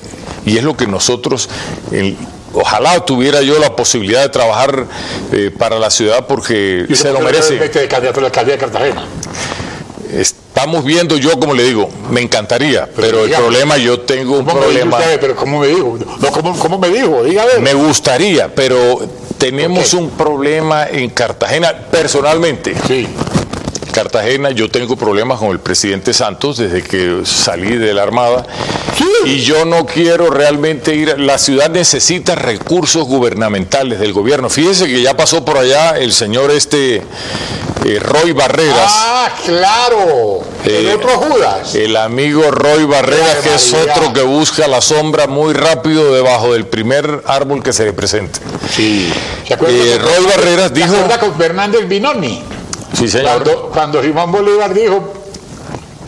y 0.45 0.57
es 0.57 0.63
lo 0.63 0.75
que 0.77 0.87
nosotros... 0.87 1.49
el- 1.91 2.17
Ojalá 2.53 3.05
tuviera 3.05 3.41
yo 3.41 3.57
la 3.59 3.77
posibilidad 3.77 4.23
de 4.23 4.27
trabajar 4.27 4.85
eh, 5.31 5.51
para 5.57 5.79
la 5.79 5.89
ciudad 5.89 6.27
porque 6.27 6.85
se 6.93 7.09
lo 7.13 7.21
merece. 7.21 7.53
de 7.57 7.87
candidato 7.87 8.19
a 8.19 8.23
la 8.23 8.27
alcaldía 8.27 8.55
de 8.55 8.59
Cartagena. 8.59 9.05
Estamos 10.53 10.83
viendo, 10.83 11.15
yo 11.15 11.39
como 11.39 11.53
le 11.53 11.63
digo, 11.63 11.89
me 12.11 12.19
encantaría, 12.19 12.87
pero, 12.93 13.23
el 13.23 13.31
problema, 13.31 13.77
yo 13.77 14.01
tengo 14.01 14.37
un 14.37 14.45
¿Cómo 14.45 14.59
me 14.59 14.67
dijo 14.67 14.79
problema. 14.81 14.97
usted? 14.97 15.19
Pero 15.21 15.35
¿cómo 15.37 15.59
me 15.59 15.67
dijo? 15.67 15.97
No, 16.19 16.31
¿cómo, 16.31 16.59
cómo 16.59 16.77
me 16.77 16.89
dijo? 16.89 17.23
Dígame. 17.23 17.59
Me 17.59 17.73
gustaría, 17.73 18.53
pero 18.53 18.99
tenemos 19.37 19.93
un 19.93 20.09
problema 20.09 20.87
en 20.87 21.09
Cartagena 21.09 21.73
personalmente. 21.89 22.75
Sí. 22.85 23.07
Cartagena, 23.91 24.51
yo 24.51 24.69
tengo 24.69 24.95
problemas 24.95 25.39
con 25.39 25.49
el 25.49 25.59
presidente 25.59 26.13
Santos 26.13 26.57
desde 26.57 26.81
que 26.83 27.21
salí 27.25 27.75
de 27.77 27.93
la 27.93 28.03
Armada 28.03 28.45
y 29.25 29.39
yo 29.41 29.65
no 29.65 29.85
quiero 29.85 30.29
realmente 30.29 30.95
ir, 30.95 31.19
la 31.19 31.37
ciudad 31.37 31.69
necesita 31.69 32.35
recursos 32.35 33.03
gubernamentales 33.05 33.99
del 33.99 34.13
gobierno. 34.13 34.49
Fíjese 34.49 34.87
que 34.87 35.01
ya 35.01 35.15
pasó 35.15 35.43
por 35.45 35.57
allá 35.57 35.97
el 35.97 36.13
señor 36.13 36.51
este 36.51 37.03
eh, 37.85 37.99
Roy 37.99 38.31
Barreras. 38.31 38.91
Ah, 38.93 39.29
claro, 39.45 40.41
el 40.65 40.87
Eh, 40.87 40.93
otro 40.95 41.09
Judas. 41.17 41.73
El 41.75 41.97
amigo 41.97 42.49
Roy 42.51 42.85
Barreras, 42.85 43.37
que 43.43 43.55
es 43.55 43.73
otro 43.73 44.13
que 44.13 44.21
busca 44.21 44.67
la 44.67 44.81
sombra 44.81 45.27
muy 45.27 45.53
rápido 45.53 46.13
debajo 46.13 46.53
del 46.53 46.65
primer 46.65 47.23
árbol 47.25 47.63
que 47.63 47.73
se 47.73 47.85
le 47.85 47.93
presente. 47.93 48.39
Sí. 48.75 49.11
¿Se 49.47 49.53
acuerda 49.55 49.75
Eh, 49.75 49.97
Roy 49.97 50.25
Barreras 50.25 50.67
¿Se 50.69 50.75
dijo- 50.75 50.93
acuerda 50.95 51.19
con 51.19 51.35
Fernández 51.35 51.87
Binoni? 51.87 52.43
Sí, 52.93 53.07
señor. 53.07 53.43
Cuando, 53.43 53.69
cuando 53.69 54.03
Simón 54.03 54.31
Bolívar 54.31 54.73
dijo, 54.73 55.13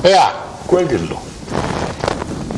vea, 0.01 0.33
cuélguenlo. 0.67 1.17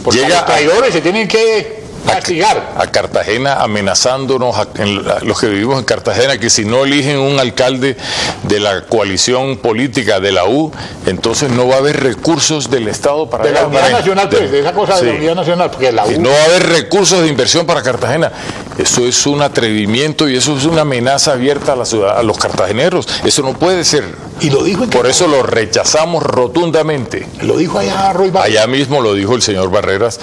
Porque 0.03 0.20
Llega 0.20 0.38
los 0.38 0.46
traidores 0.46 0.94
se 0.94 1.01
tienen 1.01 1.27
que 1.27 1.75
castigar. 2.13 2.74
a 2.77 2.88
Cartagena 2.88 3.62
amenazándonos, 3.62 4.55
a- 4.57 4.67
en 4.75 5.05
la- 5.05 5.19
los 5.21 5.39
que 5.39 5.47
vivimos 5.47 5.79
en 5.79 5.85
Cartagena, 5.85 6.38
que 6.38 6.50
si 6.50 6.65
no 6.65 6.83
eligen 6.85 7.17
un 7.17 7.39
alcalde 7.39 7.97
de 8.43 8.59
la 8.59 8.81
coalición 8.81 9.57
política 9.57 10.19
de 10.19 10.31
la 10.31 10.45
U, 10.45 10.71
entonces 11.05 11.50
no 11.51 11.67
va 11.67 11.75
a 11.75 11.77
haber 11.79 12.01
recursos 12.01 12.69
del 12.69 12.88
Estado 12.88 13.29
para 13.29 13.45
De 13.45 13.51
la 13.51 13.67
unidad 13.67 13.91
nacional, 13.91 14.29
de- 14.29 14.38
pues, 14.38 14.51
de 14.51 14.59
esa 14.59 14.74
cosa 14.74 14.95
de 14.97 15.03
la 15.03 15.13
unidad 15.17 15.35
nacional, 15.35 15.71
porque 15.71 15.91
la 15.91 16.05
U... 16.05 16.12
Y 16.12 16.17
no 16.19 16.29
va 16.29 16.38
a 16.41 16.45
haber 16.45 16.67
recursos 16.69 17.21
de 17.21 17.27
inversión 17.27 17.65
para 17.65 17.81
Cartagena. 17.81 18.31
Eso 18.77 19.05
es 19.07 19.25
un 19.25 19.41
atrevimiento 19.41 20.27
y 20.27 20.35
eso 20.35 20.57
es 20.57 20.65
una 20.65 20.81
amenaza 20.81 21.31
abierta 21.31 21.74
a 21.74 21.75
la 21.77 21.85
ciudad, 21.85 22.17
a 22.17 22.24
los 22.24 22.38
cartageneros. 22.38 23.07
Eso 23.24 23.41
no 23.41 23.53
puede 23.53 23.85
ser. 23.85 24.03
Y 24.41 24.50
lo 24.50 24.63
dijo 24.63 24.83
en 24.83 24.89
Por 24.89 25.07
eso 25.07 25.27
lo 25.27 25.43
rechazamos 25.43 26.21
rotundamente. 26.24 27.25
Lo 27.41 27.55
dijo 27.57 27.79
allá 27.79 28.12
Roy 28.12 28.31
Barreras. 28.31 28.57
Allá 28.57 28.67
mismo 28.67 29.00
lo 29.01 29.13
dijo 29.13 29.33
el 29.35 29.41
señor 29.41 29.71
Barreras. 29.71 30.19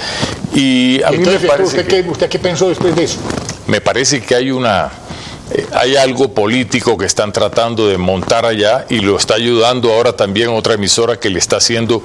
Y 0.55 1.03
a 1.03 1.11
mí 1.13 1.19
me 1.19 1.39
parece 1.39 1.72
¿usted, 1.73 1.87
que- 1.87 2.03
qué, 2.05 2.11
¿usted 2.11 2.29
qué 2.29 2.39
pensó 2.39 2.69
después 2.69 2.95
de 2.97 3.05
eso? 3.05 3.19
me 3.67 3.81
parece 3.81 4.21
que 4.21 4.35
hay 4.35 4.51
una 4.51 4.91
eh, 5.55 5.67
hay 5.73 5.97
algo 5.97 6.33
político 6.33 6.97
que 6.97 7.05
están 7.07 7.33
tratando 7.33 7.87
de 7.87 7.99
montar 7.99 8.45
allá 8.47 8.87
y 8.89 9.01
lo 9.01 9.17
está 9.17 9.35
ayudando 9.35 9.93
ahora 9.93 10.15
también 10.17 10.49
otra 10.49 10.75
emisora 10.75 11.19
que 11.21 11.29
le 11.31 11.39
está 11.39 11.57
haciendo 11.59 12.03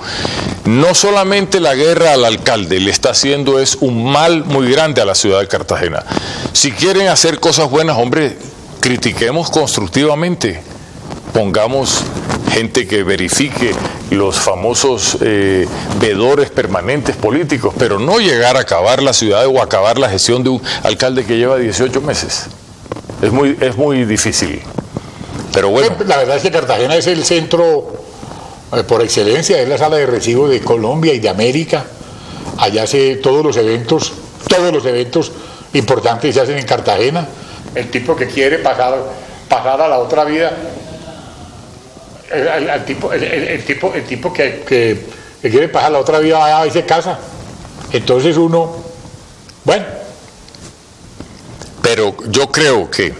no 0.65 0.93
solamente 0.93 1.59
la 1.59 1.73
guerra 1.73 2.13
al 2.13 2.25
alcalde, 2.25 2.79
le 2.79 2.91
está 2.91 3.11
haciendo 3.11 3.59
es 3.59 3.77
un 3.79 4.03
mal 4.11 4.43
muy 4.43 4.69
grande 4.69 5.01
a 5.01 5.05
la 5.05 5.15
ciudad 5.15 5.39
de 5.39 5.47
Cartagena. 5.47 6.03
Si 6.51 6.71
quieren 6.73 7.07
hacer 7.07 7.39
cosas 7.39 7.69
buenas, 7.69 7.97
hombre, 7.97 8.37
critiquemos 8.81 9.49
constructivamente. 9.49 10.61
Pongamos 11.37 12.01
gente 12.51 12.87
que 12.87 13.03
verifique 13.03 13.71
los 14.09 14.39
famosos 14.39 15.19
eh, 15.21 15.67
vedores 15.99 16.49
permanentes 16.49 17.15
políticos, 17.15 17.75
pero 17.77 17.99
no 17.99 18.17
llegar 18.17 18.57
a 18.57 18.61
acabar 18.61 19.03
la 19.03 19.13
ciudad 19.13 19.45
o 19.45 19.61
acabar 19.61 19.99
la 19.99 20.09
gestión 20.09 20.43
de 20.43 20.49
un 20.49 20.63
alcalde 20.81 21.27
que 21.27 21.37
lleva 21.37 21.57
18 21.57 22.01
meses. 22.01 22.47
Es 23.21 23.31
muy, 23.31 23.55
es 23.61 23.77
muy 23.77 24.03
difícil. 24.05 24.63
Pero 25.53 25.69
bueno, 25.69 25.95
La 26.07 26.17
verdad 26.17 26.37
es 26.37 26.41
que 26.41 26.49
Cartagena 26.49 26.95
es 26.95 27.05
el 27.05 27.23
centro 27.23 27.85
eh, 28.75 28.83
por 28.85 29.03
excelencia, 29.03 29.61
es 29.61 29.69
la 29.69 29.77
sala 29.77 29.97
de 29.97 30.07
recibo 30.07 30.47
de 30.47 30.59
Colombia 30.61 31.13
y 31.13 31.19
de 31.19 31.29
América. 31.29 31.85
Allá 32.57 32.87
se 32.87 33.17
todos 33.17 33.45
los 33.45 33.55
eventos, 33.57 34.11
todos 34.49 34.73
los 34.73 34.83
eventos 34.87 35.31
importantes 35.73 36.33
se 36.33 36.41
hacen 36.41 36.57
en 36.57 36.65
Cartagena. 36.65 37.27
El 37.75 37.91
tipo 37.91 38.15
que 38.15 38.25
quiere 38.25 38.57
pasar, 38.57 38.97
pasar 39.47 39.79
a 39.79 39.87
la 39.87 39.99
otra 39.99 40.23
vida, 40.23 40.51
el, 42.31 42.47
el- 42.47 42.69
el 42.69 42.85
tipo, 42.85 43.11
el, 43.13 43.63
tipo, 43.63 43.93
el 43.93 44.03
tipo 44.05 44.33
que, 44.33 44.63
que- 44.67 45.05
quiere 45.49 45.69
pasar 45.69 45.91
la 45.91 45.99
otra 45.99 46.19
vida 46.19 46.39
va 46.39 46.67
y 46.67 46.71
se 46.71 46.85
casa. 46.85 47.17
Entonces 47.91 48.35
uno, 48.37 48.75
bueno, 49.63 49.85
pero 51.81 52.15
yo 52.29 52.51
creo 52.51 52.89
que 52.91 53.13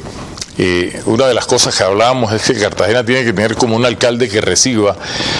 eh, 0.59 1.01
una 1.05 1.27
de 1.27 1.33
las 1.33 1.45
cosas 1.45 1.75
que 1.77 1.83
hablábamos 1.83 2.31
es 2.33 2.41
que 2.43 2.53
Cartagena 2.59 3.03
tiene 3.05 3.23
que 3.23 3.33
tener 3.33 3.55
como 3.55 3.75
un 3.75 3.85
alcalde 3.85 4.27
que 4.27 4.41
reciba 4.41 4.95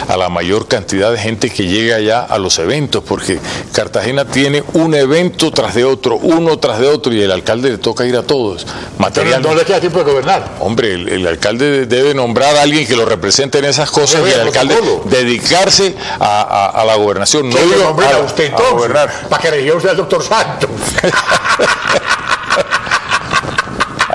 a 0.08 0.16
la 0.18 0.30
mayor 0.30 0.68
cantidad 0.68 1.12
de 1.12 1.18
gente 1.18 1.50
que 1.50 1.66
llegue 1.68 1.94
allá 1.94 2.22
a 2.22 2.38
los 2.38 2.60
eventos, 2.60 3.04
porque 3.04 3.40
Cartagena 3.74 4.26
tiene 4.26 4.64
un 4.74 4.94
evento 4.94 5.52
tras 5.52 5.74
de 5.76 5.86
otro, 5.86 6.18
uno 6.18 6.58
tras 6.60 6.80
de 6.80 6.88
otro, 6.88 7.14
y 7.14 7.22
el 7.22 7.32
alcalde 7.32 7.70
le 7.72 7.78
toca 7.80 8.06
ir 8.06 8.16
a 8.16 8.24
todos. 8.24 8.68
Materialmente. 8.98 9.50
no 9.50 9.56
le 9.56 9.66
queda 9.66 9.80
tiempo 9.80 10.00
de 10.04 10.06
gobernar. 10.12 10.56
Hombre, 10.60 10.94
el, 10.94 11.10
el 11.10 11.28
alcalde 11.28 11.86
debe 11.86 12.14
nombrar 12.14 12.56
a 12.56 12.62
alguien 12.62 12.86
que 12.88 12.96
lo 12.96 13.06
represente 13.06 13.58
en 13.60 13.66
esas 13.66 13.90
cosas 13.92 14.22
y 14.22 14.30
el 14.30 14.34
el 14.34 14.48
alcalde 14.48 14.76
dedicarse 15.06 15.96
a, 16.20 16.42
a- 16.42 16.82
a 16.82 16.86
la 16.86 16.96
gobernación. 16.96 17.50
No 17.50 17.58
digo 17.58 17.84
a, 18.00 18.16
a 18.16 18.20
usted 18.20 18.44
a 18.44 18.48
entonces, 18.48 18.74
gobernar. 18.74 19.12
para 19.30 19.42
que 19.42 19.52
reciba 19.52 19.76
usted 19.78 19.90
al 19.90 19.98
doctor 19.98 20.24
Santos. 20.24 20.70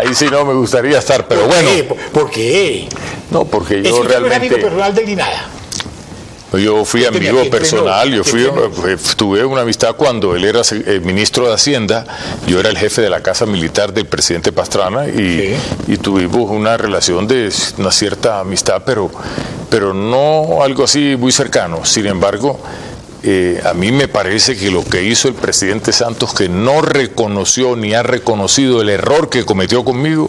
Ahí 0.07 0.15
sí 0.15 0.27
no 0.31 0.45
me 0.45 0.55
gustaría 0.55 0.99
estar, 0.99 1.27
pero 1.29 1.43
¿Por 1.43 1.51
bueno, 1.51 1.69
qué? 1.75 1.85
¿Por- 1.85 1.99
¿Por 1.99 2.31
qué? 2.31 2.89
no, 3.31 3.45
porque 3.45 3.83
yo 3.83 3.89
es 3.89 3.95
amigo 3.95 4.05
realmente, 4.05 4.57
personal 4.57 4.95
de 4.95 5.05
yo 6.65 6.85
fui 6.85 7.07
amigo 7.07 7.39
entre 7.41 7.51
personal, 7.61 8.13
yo 8.13 8.23
fui, 8.25 8.43
eh, 8.43 8.97
tuve 9.17 9.43
una 9.43 9.63
amistad 9.63 9.97
cuando 9.97 10.37
él 10.37 10.45
era 10.45 10.61
eh, 10.71 11.01
ministro 11.03 11.49
de 11.49 11.55
Hacienda, 11.55 12.05
yo 12.47 12.61
era 12.61 12.69
el 12.69 12.77
jefe 12.77 13.01
de 13.01 13.09
la 13.09 13.23
Casa 13.23 13.47
Militar 13.47 13.95
del 13.95 14.05
presidente 14.05 14.53
Pastrana 14.53 15.07
y, 15.09 15.57
y 15.89 15.97
tuvimos 15.97 16.51
una 16.51 16.77
relación 16.77 17.27
de 17.27 17.51
una 17.79 17.91
cierta 17.91 18.41
amistad, 18.41 18.83
pero, 18.85 19.11
pero 19.71 19.95
no 19.95 20.63
algo 20.63 20.85
así 20.85 21.17
muy 21.19 21.33
cercano. 21.33 21.87
Sin 21.87 22.05
embargo, 22.07 22.61
eh, 23.25 23.61
a 23.65 23.73
mí 23.75 23.93
me 23.93 24.09
parece 24.09 24.57
que 24.57 24.71
lo 24.71 24.85
que 24.85 25.03
hizo 25.05 25.29
el 25.29 25.35
presidente 25.35 25.93
Santos, 25.93 26.35
que 26.35 26.49
no 26.49 26.83
reconoció 26.83 27.77
ni 27.77 27.95
ha 27.95 28.03
reconocido 28.03 28.83
el 28.83 28.89
error 28.89 29.29
que 29.31 29.45
cometió 29.45 29.85
conmigo, 29.85 30.29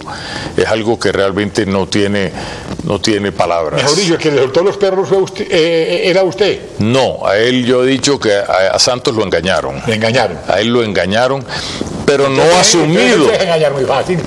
es 0.57 0.67
algo 0.67 0.99
que 0.99 1.11
realmente 1.11 1.65
no 1.65 1.87
tiene, 1.87 2.31
no 2.83 2.99
tiene 3.01 3.31
palabras. 3.31 3.81
Mejor 3.81 3.97
dicho, 3.97 4.13
el 4.13 4.19
que 4.19 4.31
le 4.31 4.37
soltó 4.39 4.61
los 4.63 4.77
perros 4.77 5.09
fue 5.09 5.17
usted, 5.17 5.47
eh, 5.49 6.09
era 6.09 6.23
usted. 6.23 6.59
No, 6.79 7.25
a 7.25 7.37
él 7.37 7.65
yo 7.65 7.83
he 7.83 7.87
dicho 7.87 8.19
que 8.19 8.33
a, 8.35 8.43
a 8.73 8.79
Santos 8.79 9.15
lo 9.15 9.23
engañaron. 9.23 9.81
Le 9.87 9.95
engañaron. 9.95 10.37
A 10.47 10.59
él 10.59 10.67
lo 10.69 10.83
engañaron, 10.83 11.43
pero 12.05 12.29
no 12.29 12.43
asumido. 12.59 13.01
entonces 13.01 13.37
se 13.37 13.43
engañar 13.43 13.73
muy 13.73 13.85
fácil. 13.85 14.19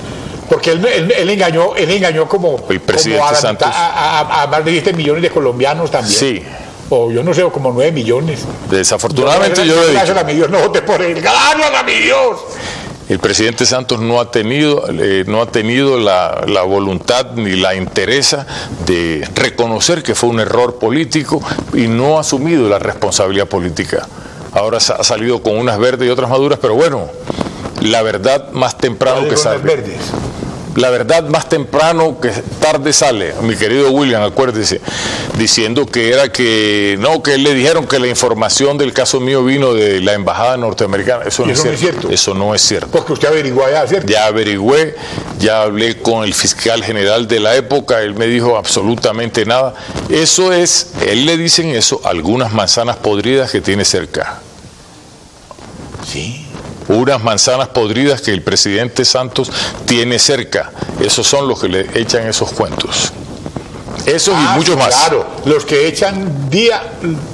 Porque 0.49 0.71
él, 0.73 0.85
él- 0.87 1.13
él 1.17 1.31
engañó, 1.31 1.75
él 1.77 1.91
engañó 1.91 2.29
como, 2.29 2.67
El 2.71 2.79
presidente 2.81 3.21
como 3.21 3.31
a, 3.31 3.35
Santos. 3.35 3.69
a, 3.69 4.21
a- 4.21 4.43
a 4.43 4.47
más 4.47 4.65
de 4.65 4.71
7 4.73 4.93
millones 4.93 5.23
de 5.23 5.31
colombianos 5.31 5.91
también. 5.91 6.17
Sí, 6.19 6.43
O 6.89 7.11
yo 7.11 7.23
no 7.23 7.35
sé, 7.35 7.43
como 7.53 7.73
9 7.73 7.93
millones. 7.93 8.41
desafortunadamente 8.71 9.67
yo 9.67 9.75
dicho. 9.81 9.93
Gracias 9.93 10.17
a 10.17 10.25
mi 10.25 10.35
Dios, 10.35 10.51
no 10.51 10.59
voté 10.61 10.83
por 10.83 11.03
él. 11.03 11.21
¡Gracias 11.21 11.75
a 11.75 11.83
mi 11.83 11.95
Dios! 11.95 12.39
El 13.09 13.21
presidente 13.21 13.67
Santos 13.67 14.01
no 14.01 14.21
ha 14.21 14.33
tenido, 14.33 14.85
eh, 14.89 15.25
no 15.29 15.41
ha 15.41 15.47
tenido 15.47 15.99
la, 15.99 16.45
la 16.49 16.63
voluntad 16.63 17.33
ni 17.37 17.53
la 17.53 17.77
interesa 17.77 18.47
de 18.85 19.29
reconocer 19.35 20.03
que 20.03 20.17
fue 20.17 20.29
un 20.29 20.41
error 20.41 20.79
político 20.81 21.41
y 21.73 21.87
no 21.87 22.17
ha 22.19 22.23
asumido 22.23 22.69
la 22.69 22.81
responsabilidad 22.81 23.47
política. 23.47 24.09
Ahora 24.53 24.79
ha 24.79 25.05
salido 25.05 25.41
con 25.43 25.57
unas 25.57 25.79
verdes 25.79 26.09
y 26.09 26.11
otras 26.11 26.31
maduras, 26.31 26.59
pero 26.61 26.75
bueno, 26.75 27.09
la 27.83 28.03
verdad 28.03 28.51
más 28.53 28.77
temprano 28.79 29.29
que 29.29 29.37
sale. 29.37 29.59
verdes. 29.59 29.99
La 30.77 30.91
verdad 30.91 31.25
más 31.29 31.49
temprano 31.49 32.21
que 32.21 32.31
tarde 32.61 32.93
sale, 32.93 33.35
mi 33.43 33.57
querido 33.57 33.91
William, 33.91 34.23
acuérdese, 34.23 34.81
diciendo 35.39 35.87
que 35.87 36.11
era 36.13 36.31
que, 36.31 36.97
no, 37.01 37.23
que 37.23 37.39
le 37.39 37.55
dijeron 37.55 37.87
que 37.87 37.99
la 37.99 38.09
información 38.09 38.77
del 38.77 38.93
caso 38.93 39.19
mío 39.19 39.43
vino 39.43 39.73
de 39.73 40.01
la 40.01 40.13
embajada 40.13 40.57
norteamericana. 40.59 41.25
Eso, 41.25 41.47
no, 41.47 41.53
eso 41.53 41.65
no 41.65 41.71
es 41.71 41.75
es 41.75 41.81
cierto. 41.81 42.01
cierto. 42.01 42.15
Eso 42.15 42.35
no 42.35 42.55
es 42.55 42.63
cierto. 42.63 42.89
Porque 42.89 43.13
usted 43.15 43.29
averiguó 43.29 43.65
allá, 43.65 43.87
¿cierto? 43.87 44.07
Ya 44.07 44.27
averigüé, 44.27 44.95
ya 45.39 45.63
hablé 45.63 46.01
con 46.01 46.25
el 46.25 46.35
fiscal 46.35 46.85
general 46.85 47.27
de 47.27 47.41
la 47.41 47.57
época, 47.57 48.03
él 48.03 48.15
me 48.15 48.27
dijo 48.27 48.57
absolutamente 48.57 49.47
nada. 49.47 49.75
Eso 50.11 50.53
es, 50.53 50.93
él 51.07 51.25
le 51.25 51.37
dicen 51.39 51.71
eso, 51.71 52.01
algunas 52.05 52.53
manzanas 52.53 52.97
podridas 52.97 53.51
que 53.51 53.61
tiene 53.61 53.85
cerca. 53.85 54.41
Sí. 56.07 56.46
Unas 56.89 57.23
manzanas 57.23 57.69
podridas 57.69 58.21
que 58.21 58.33
el 58.33 58.43
presidente 58.43 59.05
Santos 59.05 59.51
tiene 59.87 60.19
cerca. 60.19 60.71
Esos 61.01 61.27
son 61.27 61.49
los 61.49 61.61
que 61.61 61.69
le 61.69 61.87
echan 62.01 62.27
esos 62.27 62.53
cuentos. 62.53 63.13
Esos 64.05 64.35
Ah, 64.37 64.53
y 64.55 64.59
muchos 64.59 64.77
más. 64.77 64.95
Claro, 64.95 65.27
los 65.47 65.65
que 65.65 65.89
echan 65.89 66.49
día, 66.49 66.81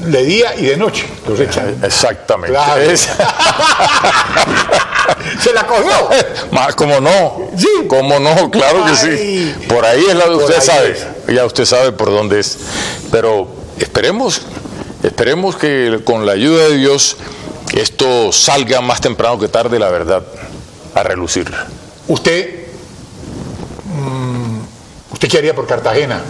de 0.01 0.25
día 0.25 0.55
y 0.57 0.65
de 0.67 0.77
noche. 0.79 1.07
Los 1.29 1.39
echan. 1.39 1.77
Exactamente. 1.83 2.55
Claro. 2.55 2.81
Es- 2.81 3.09
Se 5.43 5.53
la 5.53 5.67
cogió. 5.67 5.93
más, 6.51 6.75
como 6.77 7.01
no. 7.01 7.51
Sí. 7.57 7.67
Como 7.89 8.19
no, 8.21 8.51
claro 8.51 8.85
que 8.87 8.97
sí. 8.97 9.55
Por 9.69 9.85
ahí 9.85 10.05
es 10.09 10.15
la 10.17 10.27
Por 10.27 10.35
usted 10.37 10.61
sabe. 10.61 10.93
es. 10.93 11.07
Ya 11.35 11.45
usted 11.45 11.65
sabe 11.65 11.93
por 11.93 12.11
dónde 12.11 12.41
es. 12.41 12.59
Pero 13.11 13.49
esperemos, 13.79 14.43
esperemos 15.03 15.57
que 15.57 16.01
con 16.05 16.27
la 16.27 16.33
ayuda 16.33 16.69
de 16.69 16.77
Dios 16.79 17.17
esto 17.73 18.33
salga 18.33 18.81
más 18.81 19.01
temprano 19.01 19.39
que 19.39 19.49
tarde, 19.49 19.79
la 19.79 19.89
verdad, 19.91 20.23
a 20.95 21.03
relucir. 21.03 21.51
Usted, 22.09 22.67
mm, 23.85 24.59
¿usted 25.13 25.29
qué 25.29 25.39
haría 25.39 25.55
por 25.55 25.67
Cartagena? 25.67 26.21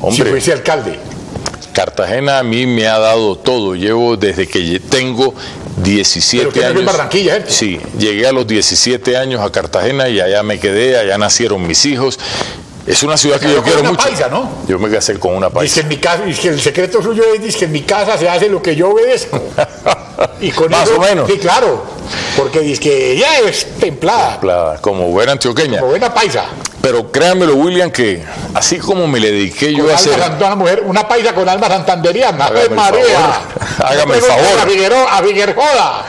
Hombre, 0.00 0.24
si 0.24 0.30
fuese 0.30 0.52
alcalde. 0.52 0.98
Cartagena 1.72 2.38
a 2.38 2.42
mí 2.42 2.66
me 2.66 2.86
ha 2.86 2.98
dado 2.98 3.36
todo. 3.36 3.74
Llevo 3.74 4.16
desde 4.16 4.46
que 4.46 4.80
tengo 4.80 5.34
17 5.76 6.50
Pero 6.52 6.66
años. 6.66 6.80
en 6.80 6.86
Barranquilla, 6.86 7.36
¿eh? 7.36 7.44
Sí, 7.48 7.78
llegué 7.98 8.26
a 8.26 8.32
los 8.32 8.46
17 8.46 9.16
años 9.16 9.40
a 9.42 9.50
Cartagena 9.50 10.08
y 10.08 10.20
allá 10.20 10.42
me 10.42 10.58
quedé, 10.58 10.98
allá 10.98 11.18
nacieron 11.18 11.66
mis 11.66 11.84
hijos. 11.84 12.18
Es 12.86 13.02
una 13.02 13.16
ciudad 13.16 13.40
que 13.40 13.52
yo 13.52 13.62
quiero 13.62 13.80
una 13.80 13.90
mucho. 13.90 14.04
paisa, 14.04 14.28
¿no? 14.28 14.48
Yo 14.68 14.78
me 14.78 14.88
casé 14.88 15.18
con 15.18 15.34
una 15.34 15.48
Dice 15.48 15.54
paisa. 15.58 15.74
que 15.74 15.80
en 15.80 15.88
mi 15.88 15.96
casa, 15.98 16.22
dice 16.24 16.40
que 16.42 16.48
el 16.48 16.60
secreto 16.60 17.02
suyo 17.02 17.24
es 17.34 17.42
dice 17.42 17.58
que 17.58 17.64
en 17.64 17.72
mi 17.72 17.82
casa 17.82 18.16
se 18.16 18.28
hace 18.28 18.48
lo 18.48 18.62
que 18.62 18.76
yo 18.76 18.90
obedezco. 18.90 19.40
Y 20.40 20.50
con 20.50 20.70
Más 20.70 20.84
eso- 20.88 20.96
o 20.96 21.00
menos. 21.00 21.30
Sí, 21.30 21.38
claro. 21.38 21.82
Porque 22.36 22.60
dice 22.60 22.80
que 22.80 23.12
ella 23.12 23.38
es 23.40 23.66
templada, 23.78 24.38
La- 24.42 24.78
como 24.80 25.08
buena 25.08 25.32
antioqueña. 25.32 25.78
como 25.80 25.90
buena 25.90 26.12
paisa. 26.12 26.44
Pero 26.80 27.10
créanmelo, 27.10 27.54
William, 27.56 27.90
que 27.90 28.24
así 28.54 28.78
como 28.78 29.06
me 29.08 29.18
le 29.20 29.32
dediqué 29.32 29.74
yo 29.74 29.90
a 29.90 29.94
hacer. 29.94 30.14
una 30.38 30.54
mujer, 30.54 30.82
una 30.86 31.06
paisa 31.08 31.34
con 31.34 31.46
alma 31.48 31.68
santanderiana. 31.68 32.46
Hágame 32.46 32.60
¡Ave 32.60 32.68
el 32.68 32.74
María! 32.74 33.04
favor. 33.18 33.34
Hágame 33.92 34.14
el 34.16 34.22
favor. 34.22 34.58
A, 34.62 34.66
Figueroa, 34.66 35.18
a 35.18 35.22
Figueroa, 35.22 36.04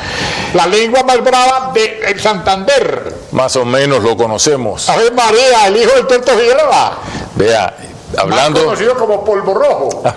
la 0.53 0.67
lengua 0.67 1.03
más 1.03 1.21
brava 1.23 1.71
de 1.73 1.99
el 2.07 2.19
Santander. 2.21 3.13
Más 3.31 3.55
o 3.57 3.65
menos 3.65 4.03
lo 4.03 4.15
conocemos. 4.15 4.87
¡Ave 4.89 5.11
María, 5.11 5.67
el 5.67 5.77
hijo 5.77 5.91
del 5.95 6.07
tuerto 6.07 6.31
Figueroa! 6.31 6.97
Vea, 7.35 7.75
Más 8.13 8.19
hablando. 8.23 8.63
conocido 8.65 8.95
como 8.95 9.23
polvo 9.25 9.53
rojo. 9.53 10.03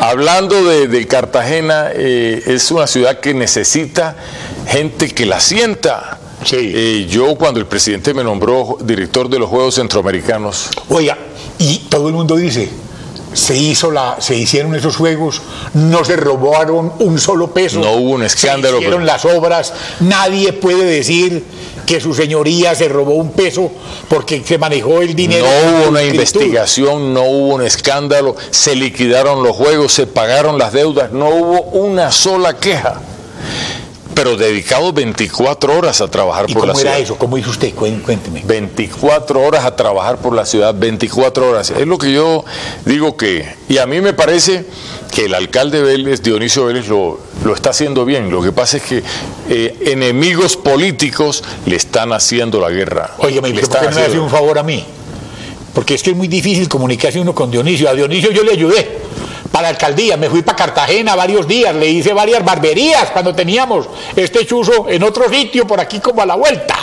Hablando 0.00 0.64
de, 0.64 0.88
de 0.88 1.06
Cartagena, 1.06 1.90
eh, 1.92 2.42
es 2.46 2.70
una 2.70 2.86
ciudad 2.86 3.20
que 3.20 3.34
necesita 3.34 4.16
gente 4.66 5.10
que 5.10 5.26
la 5.26 5.40
sienta. 5.40 6.18
Sí. 6.44 6.56
Eh, 6.74 7.06
yo 7.08 7.34
cuando 7.36 7.60
el 7.60 7.66
presidente 7.66 8.14
me 8.14 8.24
nombró 8.24 8.78
director 8.80 9.28
de 9.28 9.38
los 9.38 9.48
Juegos 9.48 9.74
Centroamericanos, 9.74 10.70
Oiga, 10.88 11.16
y 11.58 11.78
todo 11.90 12.08
el 12.08 12.14
mundo 12.14 12.36
dice, 12.36 12.70
se 13.32 13.56
hizo 13.56 13.90
la, 13.90 14.16
se 14.20 14.34
hicieron 14.36 14.74
esos 14.74 14.96
juegos, 14.96 15.40
no 15.74 16.04
se 16.04 16.16
robaron 16.16 16.92
un 16.98 17.18
solo 17.18 17.52
peso. 17.52 17.80
No 17.80 17.92
hubo 17.92 18.10
un 18.10 18.22
escándalo, 18.22 18.76
Se 18.78 18.82
hicieron 18.82 19.02
pero- 19.02 19.12
las 19.12 19.24
obras, 19.24 19.72
nadie 20.00 20.52
puede 20.52 20.84
decir 20.84 21.44
que 21.86 22.00
su 22.00 22.14
señoría 22.14 22.74
se 22.74 22.88
robó 22.88 23.14
un 23.14 23.32
peso 23.32 23.70
porque 24.08 24.42
se 24.44 24.58
manejó 24.58 25.02
el 25.02 25.14
dinero. 25.14 25.44
no 25.46 25.70
hubo 25.82 25.88
una 25.90 26.02
investigación, 26.02 27.12
no 27.14 27.22
hubo 27.24 27.54
un 27.54 27.62
escándalo, 27.62 28.36
se 28.50 28.74
liquidaron 28.76 29.42
los 29.42 29.56
juegos, 29.56 29.92
se 29.92 30.06
pagaron 30.06 30.58
las 30.58 30.72
deudas, 30.72 31.12
no 31.12 31.28
hubo 31.30 31.60
una 31.62 32.12
sola 32.12 32.56
queja. 32.56 33.00
Pero 34.14 34.36
dedicado 34.36 34.92
24 34.92 35.76
horas 35.76 36.00
a 36.00 36.08
trabajar 36.08 36.46
¿Y 36.48 36.54
por 36.54 36.66
la 36.66 36.72
cómo 36.72 36.80
era 36.80 36.90
ciudad. 36.92 37.04
eso? 37.04 37.16
¿Cómo 37.16 37.38
hizo 37.38 37.50
usted? 37.50 37.74
Cuénteme. 37.74 38.42
24 38.44 39.40
horas 39.40 39.64
a 39.64 39.74
trabajar 39.76 40.18
por 40.18 40.34
la 40.34 40.44
ciudad, 40.44 40.74
24 40.76 41.48
horas. 41.48 41.70
Es 41.70 41.86
lo 41.86 41.96
que 41.96 42.12
yo 42.12 42.44
digo 42.84 43.16
que, 43.16 43.48
y 43.68 43.78
a 43.78 43.86
mí 43.86 44.00
me 44.00 44.12
parece 44.12 44.64
que 45.14 45.26
el 45.26 45.34
alcalde 45.34 45.82
Vélez, 45.82 46.22
Dionisio 46.22 46.66
Vélez, 46.66 46.88
lo, 46.88 47.20
lo 47.44 47.54
está 47.54 47.70
haciendo 47.70 48.04
bien. 48.04 48.30
Lo 48.30 48.42
que 48.42 48.52
pasa 48.52 48.78
es 48.78 48.82
que 48.82 49.02
eh, 49.48 49.76
enemigos 49.86 50.56
políticos 50.56 51.42
le 51.66 51.76
están 51.76 52.12
haciendo 52.12 52.60
la 52.60 52.70
guerra. 52.70 53.14
Oye, 53.18 53.40
¿me 53.40 53.50
le 53.50 53.60
¿por 53.60 53.78
qué 53.78 53.86
no 53.86 53.94
me 53.94 54.02
hace 54.02 54.18
un 54.18 54.30
favor 54.30 54.58
a 54.58 54.62
mí? 54.62 54.84
Porque 55.74 55.94
es 55.94 56.02
que 56.02 56.10
es 56.10 56.16
muy 56.16 56.28
difícil 56.28 56.68
comunicarse 56.68 57.20
uno 57.20 57.34
con 57.34 57.50
Dionisio. 57.50 57.88
A 57.88 57.94
Dionisio 57.94 58.32
yo 58.32 58.42
le 58.42 58.52
ayudé 58.52 59.00
para 59.60 59.62
la 59.62 59.68
alcaldía. 59.68 60.16
Me 60.16 60.30
fui 60.30 60.42
para 60.42 60.56
Cartagena 60.56 61.14
varios 61.14 61.46
días, 61.46 61.74
le 61.74 61.86
hice 61.86 62.14
varias 62.14 62.42
barberías 62.44 63.10
cuando 63.10 63.34
teníamos 63.34 63.86
este 64.16 64.46
chuzo 64.46 64.88
en 64.88 65.02
otro 65.02 65.28
sitio, 65.28 65.66
por 65.66 65.78
aquí 65.80 66.00
como 66.00 66.22
a 66.22 66.26
la 66.26 66.34
vuelta. 66.34 66.76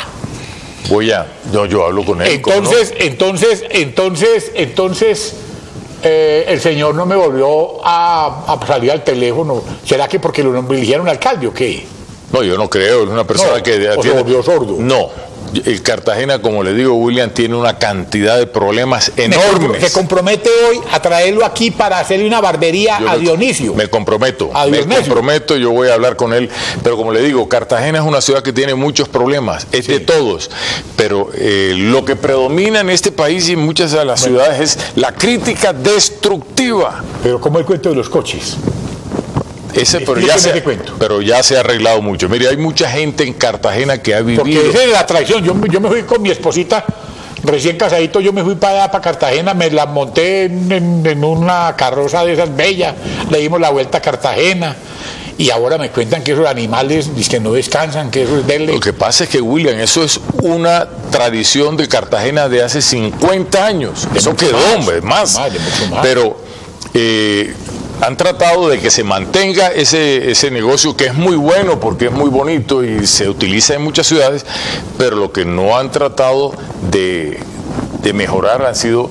Voy 0.89 1.11
a, 1.11 1.25
yo, 1.51 1.65
yo 1.65 1.85
hablo 1.85 2.05
con 2.05 2.21
él. 2.21 2.39
¿cómo 2.39 2.55
no? 2.55 2.63
Entonces, 2.63 2.93
entonces, 2.99 3.63
entonces, 3.71 4.51
entonces, 4.53 5.35
eh, 6.03 6.45
el 6.47 6.61
señor 6.61 6.93
no 6.93 7.05
me 7.05 7.15
volvió 7.15 7.83
a, 7.83 8.43
a 8.47 8.67
salir 8.67 8.91
al 8.91 9.03
teléfono. 9.03 9.63
¿Será 9.83 10.07
que 10.07 10.19
porque 10.19 10.43
lo 10.43 10.55
eligieron 10.71 11.09
alcalde 11.09 11.47
o 11.47 11.53
qué? 11.53 11.85
No, 12.31 12.43
yo 12.43 12.57
no 12.57 12.69
creo, 12.69 13.03
es 13.03 13.09
una 13.09 13.25
persona 13.25 13.57
No, 13.57 13.63
que 13.63 13.89
o 13.89 14.03
se 14.03 14.11
volvió 14.11 14.43
sordo. 14.43 14.75
No, 14.79 15.09
el 15.65 15.81
Cartagena, 15.81 16.39
como 16.41 16.63
le 16.63 16.73
digo, 16.73 16.93
William, 16.95 17.29
tiene 17.29 17.55
una 17.55 17.77
cantidad 17.77 18.37
de 18.37 18.47
problemas 18.47 19.11
Me 19.17 19.25
enormes. 19.25 19.83
Se 19.83 19.91
compromete 19.91 20.49
hoy 20.69 20.79
a 20.91 21.01
traerlo 21.01 21.45
aquí 21.45 21.71
para 21.71 21.99
hacerle 21.99 22.27
una 22.27 22.41
barbería 22.41 22.99
Yo 22.99 23.09
a 23.09 23.13
me- 23.13 23.19
Dionisio. 23.19 23.73
Me 23.73 23.87
comprometo, 23.87 24.49
A 24.53 24.65
me 24.65 24.77
Dionisio. 24.77 25.03
comprometo, 25.03 25.55
yo 25.57 25.71
voy 25.71 25.89
a 25.89 25.93
hablar 25.93 26.15
con 26.15 26.33
él. 26.33 26.49
Pero 26.83 26.97
como 26.97 27.11
le 27.11 27.21
digo, 27.21 27.47
Cartagena 27.49 27.99
es 27.99 28.03
una 28.05 28.21
ciudad 28.21 28.41
que 28.43 28.53
tiene 28.53 28.75
muchos 28.75 29.07
problemas, 29.09 29.67
es 29.71 29.87
de 29.87 29.99
todos. 29.99 30.49
Pero 30.95 31.29
eh, 31.33 31.73
lo 31.75 32.03
que 32.05 32.15
predomina 32.15 32.79
en 32.81 32.89
este 32.89 33.11
país 33.11 33.47
y 33.49 33.53
en 33.53 33.59
muchas 33.59 33.91
de 33.91 34.03
las 34.05 34.21
ciudades 34.21 34.59
es 34.59 34.79
la 34.95 35.11
crítica 35.13 35.73
destructiva. 35.73 37.03
Pero 37.23 37.39
como 37.39 37.59
el 37.59 37.65
cuento 37.65 37.89
de 37.89 37.95
los 37.95 38.09
coches. 38.09 38.57
Ese, 39.77 39.99
pero, 40.01 40.19
ya 40.19 40.37
se, 40.37 40.63
pero 40.99 41.21
ya 41.21 41.41
se 41.43 41.57
ha 41.57 41.61
arreglado 41.61 42.01
mucho. 42.01 42.27
Mire, 42.29 42.47
hay 42.49 42.57
mucha 42.57 42.89
gente 42.89 43.23
en 43.23 43.33
Cartagena 43.33 44.01
que 44.01 44.15
ha 44.15 44.19
Porque 44.19 44.33
vivido. 44.43 44.69
esa 44.69 44.83
es 44.83 44.91
la 44.91 45.05
traición. 45.05 45.43
Yo, 45.43 45.55
yo 45.67 45.79
me 45.79 45.89
fui 45.89 46.03
con 46.03 46.21
mi 46.21 46.29
esposita, 46.31 46.83
recién 47.43 47.77
casadito, 47.77 48.19
yo 48.19 48.33
me 48.33 48.43
fui 48.43 48.55
para 48.55 48.83
allá, 48.83 48.91
para 48.91 49.03
Cartagena, 49.03 49.53
me 49.53 49.69
la 49.71 49.85
monté 49.85 50.45
en, 50.45 50.71
en- 50.71 51.05
en 51.05 51.23
una 51.23 51.75
carroza 51.77 52.25
de 52.25 52.33
esas 52.33 52.55
bellas, 52.55 52.95
le 53.29 53.39
dimos 53.39 53.59
la 53.61 53.69
vuelta 53.69 53.99
a 53.99 54.01
Cartagena. 54.01 54.75
Y 55.39 55.51
ahora 55.51 55.77
me 55.77 55.91
cuentan 55.91 56.23
que 56.23 56.31
esos 56.31 56.47
animales 56.47 57.11
que 57.29 57.39
no 57.39 57.53
descansan, 57.53 58.09
que 58.09 58.23
eso 58.23 58.39
es 58.39 58.47
verle. 58.47 58.73
Lo 58.73 58.79
que 58.79 58.91
pasa 58.91 59.25
es 59.25 59.29
que, 59.29 59.39
William, 59.39 59.77
eso 59.79 60.03
es 60.03 60.19
una 60.41 60.87
tradición 61.11 61.77
de 61.77 61.87
Cartagena 61.87 62.49
de 62.49 62.63
hace 62.63 62.81
50 62.81 63.63
años. 63.63 64.07
Eso 64.15 64.35
quedó, 64.35 64.53
más, 64.57 64.75
hombre, 64.75 65.01
más. 65.01 65.39
Pero 66.01 66.41
eh, 66.95 67.53
han 68.01 68.15
tratado 68.17 68.69
de 68.69 68.79
que 68.79 68.91
se 68.91 69.03
mantenga 69.03 69.67
ese, 69.69 70.31
ese 70.31 70.51
negocio 70.51 70.95
que 70.95 71.05
es 71.07 71.13
muy 71.15 71.35
bueno 71.35 71.79
porque 71.79 72.05
es 72.05 72.11
muy 72.11 72.29
bonito 72.29 72.83
y 72.83 73.07
se 73.07 73.27
utiliza 73.27 73.73
en 73.75 73.81
muchas 73.83 74.07
ciudades, 74.07 74.45
pero 74.97 75.15
lo 75.15 75.31
que 75.31 75.45
no 75.45 75.77
han 75.77 75.91
tratado 75.91 76.53
de, 76.91 77.39
de 78.03 78.13
mejorar 78.13 78.65
han 78.65 78.75
sido 78.75 79.09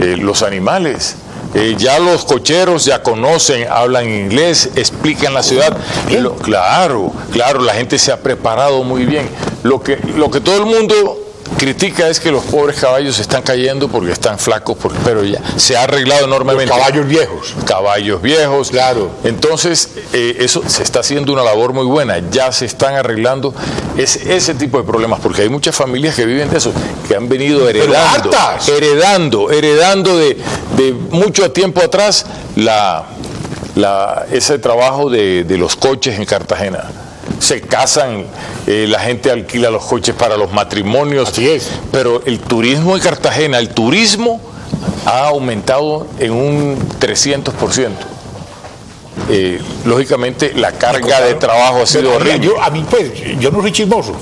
eh, 0.00 0.16
los 0.16 0.42
animales. 0.42 1.16
Eh, 1.54 1.76
ya 1.78 1.98
los 1.98 2.24
cocheros 2.26 2.84
ya 2.84 3.02
conocen, 3.02 3.66
hablan 3.70 4.08
inglés, 4.08 4.70
explican 4.76 5.32
la 5.34 5.42
ciudad. 5.42 5.76
Lo- 6.10 6.36
claro, 6.36 7.10
claro, 7.32 7.60
la 7.62 7.72
gente 7.74 7.98
se 7.98 8.12
ha 8.12 8.20
preparado 8.20 8.84
muy 8.84 9.06
bien. 9.06 9.28
Lo 9.62 9.82
que, 9.82 9.98
lo 10.16 10.30
que 10.30 10.40
todo 10.40 10.56
el 10.58 10.66
mundo 10.66 11.18
critica 11.58 12.08
es 12.08 12.20
que 12.20 12.30
los 12.30 12.44
pobres 12.44 12.80
caballos 12.80 13.16
se 13.16 13.22
están 13.22 13.42
cayendo 13.42 13.88
porque 13.88 14.12
están 14.12 14.38
flacos, 14.38 14.76
porque- 14.80 14.98
pero 15.04 15.22
ya 15.24 15.40
se 15.56 15.76
ha 15.76 15.82
arreglado 15.82 16.20
los 16.22 16.28
enormemente. 16.28 16.72
caballos 16.72 17.06
viejos. 17.06 17.54
Caballos 17.66 18.22
viejos. 18.22 18.70
Claro. 18.70 19.10
Entonces, 19.24 19.90
eh, 20.12 20.36
eso 20.40 20.62
se 20.66 20.82
está 20.82 21.00
haciendo 21.00 21.32
una 21.32 21.42
labor 21.42 21.72
muy 21.72 21.84
buena. 21.84 22.18
Ya 22.30 22.50
se 22.52 22.64
están 22.64 22.94
arreglando 22.94 23.52
ese, 23.96 24.34
ese 24.36 24.54
tipo 24.54 24.78
de 24.78 24.84
problemas, 24.84 25.20
porque 25.20 25.42
hay 25.42 25.48
muchas 25.48 25.74
familias 25.76 26.14
que 26.14 26.24
viven 26.24 26.48
de 26.48 26.58
eso, 26.58 26.72
que 27.06 27.14
han 27.16 27.28
venido 27.28 27.68
heredando, 27.68 28.30
heredando, 28.68 29.50
heredando 29.50 30.16
de, 30.16 30.38
de 30.76 30.92
mucho 31.10 31.50
tiempo 31.50 31.82
atrás 31.82 32.24
la, 32.56 33.04
la- 33.74 34.26
ese 34.30 34.58
trabajo 34.58 35.10
de, 35.10 35.44
de 35.44 35.58
los 35.58 35.76
coches 35.76 36.16
en 36.18 36.24
Cartagena. 36.24 36.84
Se 37.40 37.60
casan, 37.60 38.26
eh, 38.66 38.86
la 38.88 39.00
gente 39.00 39.30
alquila 39.30 39.70
los 39.70 39.84
coches 39.84 40.14
para 40.14 40.36
los 40.36 40.52
matrimonios. 40.52 41.30
Así 41.30 41.48
es. 41.48 41.70
Pero 41.92 42.22
el 42.26 42.40
turismo 42.40 42.96
en 42.96 43.02
Cartagena, 43.02 43.58
el 43.58 43.70
turismo 43.70 44.40
ha 45.06 45.28
aumentado 45.28 46.06
en 46.18 46.32
un 46.32 46.78
300%. 47.00 47.90
Eh, 49.30 49.60
lógicamente 49.84 50.52
la 50.54 50.72
carga 50.72 51.20
de 51.20 51.34
trabajo 51.34 51.82
ha 51.82 51.86
sido 51.86 52.14
horrible. 52.14 52.40
yo, 52.40 52.62
a 52.62 52.70
mí, 52.70 52.84
pues, 52.88 53.12
yo 53.38 53.50
no 53.50 53.60
soy 53.60 53.72
chismoso, 53.72 54.14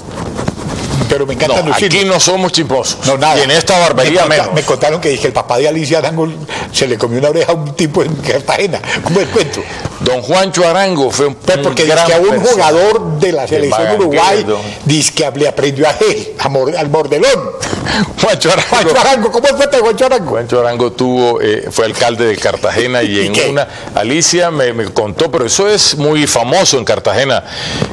pero 1.17 1.27
me 1.27 1.35
No, 1.35 1.73
aquí 1.73 1.89
chismes. 1.89 2.07
no 2.07 2.21
somos 2.21 2.53
chismosos. 2.53 2.99
No, 3.07 3.17
nada. 3.17 3.39
Y 3.39 3.43
en 3.43 3.51
esta 3.53 3.79
barbería 3.79 4.27
me, 4.27 4.37
menos. 4.37 4.53
me 4.53 4.63
contaron 4.63 5.01
que, 5.01 5.09
dije, 5.09 5.29
el 5.29 5.33
papá 5.33 5.57
de 5.57 5.67
Alicia 5.69 5.99
Arango 5.99 6.29
se 6.73 6.87
le 6.87 6.99
comió 6.99 7.19
una 7.19 7.31
oreja 7.31 7.53
a 7.53 7.55
un 7.55 7.75
tipo 7.75 8.03
en 8.03 8.15
Cartagena. 8.17 8.81
¿Cómo 9.03 9.21
el 9.21 9.27
cuento? 9.29 9.61
Don 10.01 10.21
Juancho 10.21 10.69
Arango 10.69 11.11
fue 11.11 11.27
un, 11.29 11.35
Pues 11.37 11.59
porque 11.59 11.85
gran 11.87 12.07
que 12.07 12.13
a 12.15 12.19
un 12.19 12.29
persona. 12.29 12.51
jugador 12.53 13.19
de 13.19 13.33
la 13.33 13.49
selección. 13.49 13.95
Uruguay 13.99 14.45
dice 14.85 15.13
que 15.15 15.31
le 15.39 15.49
aprendió 15.49 15.89
a 15.89 15.93
él, 15.93 16.35
a 16.39 16.49
mor- 16.51 16.77
al 16.77 16.91
mordelón. 16.91 17.51
Juancho 18.21 18.53
Arango. 18.53 18.69
Juancho 18.71 19.01
Arango, 19.01 19.33
¿cómo 19.33 19.45
es 19.47 19.51
el 19.53 19.57
cuento 19.57 19.77
de 19.77 19.83
Juancho 19.83 20.05
Arango? 20.07 20.31
Juancho 20.31 20.61
Arango 20.61 20.93
tuvo, 20.93 21.41
eh, 21.41 21.69
fue 21.71 21.87
alcalde 21.87 22.27
de 22.27 22.37
Cartagena 22.37 23.03
y 23.03 23.17
¿Y 23.21 23.27
en 23.27 23.33
qué? 23.33 23.49
una, 23.49 23.67
Alicia 23.95 24.51
me, 24.51 24.73
me 24.75 24.85
contó, 24.93 25.31
pero 25.31 25.47
eso 25.47 25.67
es 25.67 25.97
muy 25.97 26.27
famoso 26.27 26.77
en 26.77 26.85
Cartagena. 26.85 27.43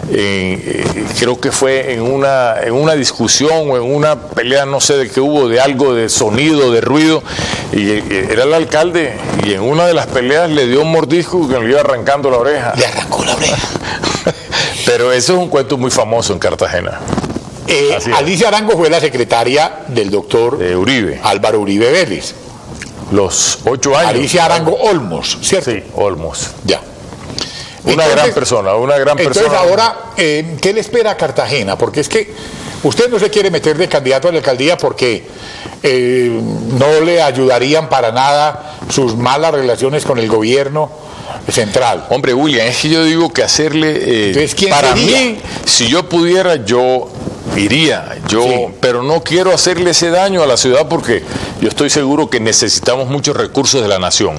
En, 0.09 0.61
eh, 0.65 1.05
creo 1.17 1.39
que 1.39 1.51
fue 1.51 1.93
en 1.93 2.01
una, 2.01 2.55
en 2.61 2.73
una 2.73 2.93
discusión 2.93 3.12
o 3.19 3.77
en 3.77 3.95
una 3.95 4.19
pelea, 4.19 4.65
no 4.65 4.81
sé 4.81 4.97
de 4.97 5.09
qué 5.09 5.19
hubo, 5.21 5.47
de 5.47 5.59
algo 5.59 5.93
de 5.93 6.09
sonido, 6.09 6.71
de 6.71 6.81
ruido, 6.81 7.23
y 7.71 7.89
eh, 7.91 8.27
era 8.31 8.43
el 8.43 8.53
alcalde, 8.53 9.15
y 9.45 9.53
en 9.53 9.61
una 9.61 9.85
de 9.85 9.93
las 9.93 10.07
peleas 10.07 10.49
le 10.49 10.67
dio 10.67 10.81
un 10.81 10.91
mordisco 10.91 11.47
que 11.47 11.59
le 11.59 11.69
iba 11.69 11.79
arrancando 11.81 12.29
la 12.29 12.37
oreja. 12.37 12.73
Le 12.75 12.85
arrancó 12.85 13.23
la 13.23 13.35
oreja. 13.35 13.57
Pero 14.85 15.11
eso 15.11 15.33
es 15.33 15.39
un 15.39 15.49
cuento 15.49 15.77
muy 15.77 15.91
famoso 15.91 16.33
en 16.33 16.39
Cartagena, 16.39 16.99
Eh. 17.67 17.97
Alicia 18.15 18.49
Arango 18.49 18.73
fue 18.77 18.89
la 18.89 18.99
secretaria 18.99 19.71
del 19.87 20.09
doctor 20.11 20.57
de 20.57 20.75
Uribe. 20.75 21.19
Álvaro 21.23 21.59
Uribe 21.61 21.91
Vélez. 21.91 22.35
los 23.11 23.59
ocho 23.65 23.95
años. 23.95 24.09
Alicia 24.09 24.45
Arango 24.45 24.75
Olmos, 24.75 25.37
¿cierto? 25.41 25.71
Sí, 25.71 25.83
Olmos. 25.95 26.51
Ya. 26.65 26.81
Una 27.85 28.07
gran 28.07 28.31
persona, 28.31 28.75
una 28.75 28.97
gran 28.97 29.17
entonces 29.19 29.43
persona. 29.43 29.59
ahora, 29.69 29.95
eh, 30.17 30.57
¿qué 30.61 30.71
le 30.73 30.79
espera 30.79 31.11
a 31.11 31.17
Cartagena? 31.17 31.77
Porque 31.77 31.99
es 31.99 32.07
que 32.09 32.33
usted 32.83 33.09
no 33.09 33.19
se 33.19 33.29
quiere 33.29 33.49
meter 33.51 33.77
de 33.77 33.87
candidato 33.87 34.27
a 34.27 34.31
la 34.31 34.37
alcaldía 34.39 34.77
porque 34.77 35.23
eh, 35.81 36.39
no 36.77 37.01
le 37.01 37.21
ayudarían 37.21 37.89
para 37.89 38.11
nada 38.11 38.77
sus 38.89 39.15
malas 39.15 39.53
relaciones 39.53 40.03
con 40.05 40.19
el 40.19 40.27
gobierno 40.27 40.89
central. 41.49 42.05
Hombre, 42.09 42.33
William, 42.33 42.67
es 42.67 42.77
que 42.77 42.89
yo 42.89 43.03
digo 43.03 43.31
que 43.33 43.43
hacerle... 43.43 43.91
eh, 43.91 44.27
Entonces, 44.27 44.55
¿quién 44.55 44.69
para 44.71 44.89
sería? 44.95 45.17
mí, 45.17 45.39
si 45.65 45.87
yo 45.87 46.07
pudiera, 46.07 46.55
yo 46.57 47.09
iría, 47.57 48.15
yo, 48.27 48.43
Sí. 48.43 48.65
pero 48.79 49.03
no 49.03 49.21
quiero 49.23 49.53
hacerle 49.53 49.91
ese 49.91 50.09
daño 50.09 50.41
a 50.43 50.47
la 50.47 50.57
ciudad 50.57 50.87
porque 50.87 51.23
yo 51.61 51.67
estoy 51.69 51.89
seguro 51.89 52.29
que 52.29 52.39
necesitamos 52.39 53.07
muchos 53.07 53.35
recursos 53.35 53.81
de 53.81 53.87
la 53.87 53.99
nación 53.99 54.37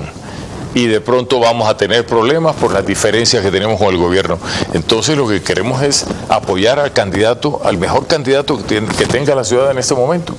y 0.74 0.88
de 0.88 1.00
pronto 1.00 1.38
vamos 1.38 1.68
a 1.68 1.76
tener 1.76 2.04
problemas 2.04 2.56
por 2.56 2.72
las 2.72 2.84
diferencias 2.84 3.42
que 3.42 3.50
tenemos 3.50 3.78
con 3.78 3.88
el 3.88 3.96
gobierno. 3.96 4.38
Entonces 4.74 5.16
lo 5.16 5.26
que 5.26 5.40
queremos 5.40 5.82
es 5.82 6.04
apoyar 6.28 6.80
al 6.80 6.92
candidato, 6.92 7.60
al 7.64 7.78
mejor 7.78 8.06
candidato 8.06 8.64
que, 8.66 8.80
tenga 9.06 9.34
la 9.34 9.44
ciudad 9.44 9.70
en 9.70 9.78
este 9.78 9.94
momento. 9.94 10.34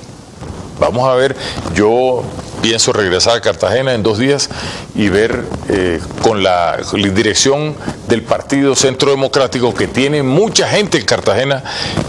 Vamos 0.80 1.08
a 1.08 1.13
ver, 1.15 1.38
yo 1.74 2.21
pienso 2.62 2.91
regresar 2.91 3.38
a 3.38 3.41
Cartagena 3.41 3.93
en 3.93 4.04
dos 4.04 4.17
días 4.17 4.50
y 4.93 5.08
ver 5.08 5.45
eh, 5.69 6.02
con, 6.21 6.43
la, 6.43 6.78
dirección 7.13 7.76
del 8.10 8.24
Partido 8.24 8.76
Centro 8.76 9.12
Democrático, 9.12 9.74
que 9.74 9.88
tiene 9.88 10.21
mucha 10.21 10.67
gente 10.67 10.98
en 10.98 11.06
Cartagena, 11.06 11.63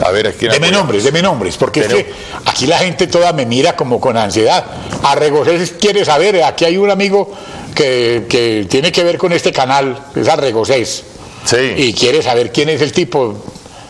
a 0.05 0.11
ver 0.11 0.27
a 0.27 0.33
quién 0.33 0.51
Deme 0.51 0.73
nombres, 0.73 1.05
deme 1.05 1.23
nombres, 1.23 1.57
porque 1.57 1.81
es 1.81 1.87
que 1.87 2.12
aquí 2.45 2.67
la 2.67 2.79
gente 2.79 3.07
toda 3.07 3.33
me 3.33 3.47
mira 3.47 3.77
como 3.77 4.01
con 4.01 4.17
ansiedad. 4.17 4.65
Arregocés 5.05 5.75
quiere 5.79 6.05
saber, 6.05 6.43
aquí 6.43 6.65
hay 6.65 6.77
un 6.77 6.91
amigo 6.91 7.33
que, 7.77 8.25
que 8.29 8.67
tiene 8.69 8.91
que 8.91 9.05
ver 9.05 9.17
con 9.19 9.33
este 9.33 9.53
canal, 9.53 9.97
es 10.17 10.27
Arregocés, 10.27 11.05
Sí, 11.45 11.57
y 11.77 11.93
quiere 11.95 12.21
saber 12.23 12.51
quién 12.51 12.69
es 12.71 12.83
el 12.83 12.91
tipo. 12.91 13.37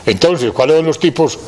Entonces, 0.04 0.52
¿cuáles 0.52 0.76
son 0.76 0.84
los 0.86 0.98
tipos? 1.00 1.38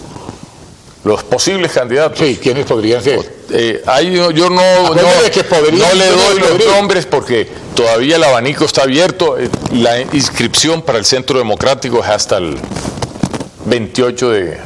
los 1.04 1.22
posibles 1.22 1.72
candidatos. 1.72 2.18
Sí, 2.18 2.38
¿quiénes 2.42 2.66
podrían 2.66 3.02
ser? 3.02 3.20
Eh, 3.50 3.82
ahí 3.86 4.12
yo, 4.12 4.30
yo 4.30 4.50
no, 4.50 4.60
no, 4.94 5.00
que 5.32 5.44
podría- 5.44 5.88
no 5.88 5.94
le 5.94 6.06
doy 6.08 6.38
los 6.40 6.48
podría. 6.50 6.70
nombres 6.72 7.06
porque 7.06 7.48
todavía 7.74 8.16
el 8.16 8.24
abanico 8.24 8.64
está 8.64 8.82
abierto. 8.82 9.38
Eh, 9.38 9.48
La 9.72 10.00
inscripción 10.00 10.82
para 10.82 10.98
el 10.98 11.04
Centro 11.06 11.38
Democrático 11.38 12.00
es 12.02 12.08
hasta 12.10 12.38
el 12.38 12.56
28 13.66 14.30
de, 14.30 14.58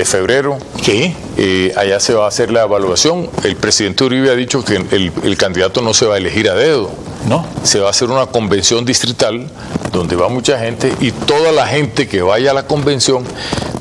de 0.00 0.06
febrero. 0.06 0.58
Sí, 0.82 1.14
Eh, 1.36 1.72
allá 1.76 2.00
se 2.00 2.12
va 2.14 2.24
a 2.26 2.28
hacer 2.28 2.50
la 2.50 2.62
evaluación. 2.62 3.28
El 3.44 3.56
presidente 3.56 4.04
Uribe 4.04 4.30
ha 4.30 4.34
dicho 4.34 4.62
que 4.64 4.76
el, 4.76 5.12
el 5.22 5.36
candidato 5.36 5.80
no 5.80 5.94
se 5.94 6.04
va 6.06 6.14
a 6.14 6.18
elegir 6.18 6.48
a 6.50 6.54
dedo. 6.54 6.90
¿no? 7.28 7.46
Se 7.64 7.80
va 7.80 7.88
a 7.88 7.90
hacer 7.90 8.08
una 8.10 8.26
convención 8.26 8.84
distrital 8.84 9.46
donde 9.92 10.16
va 10.16 10.28
mucha 10.28 10.58
gente 10.58 10.92
y 11.00 11.12
toda 11.12 11.52
la 11.52 11.66
gente 11.66 12.08
que 12.08 12.22
vaya 12.22 12.50
a 12.50 12.54
la 12.54 12.66
convención, 12.66 13.24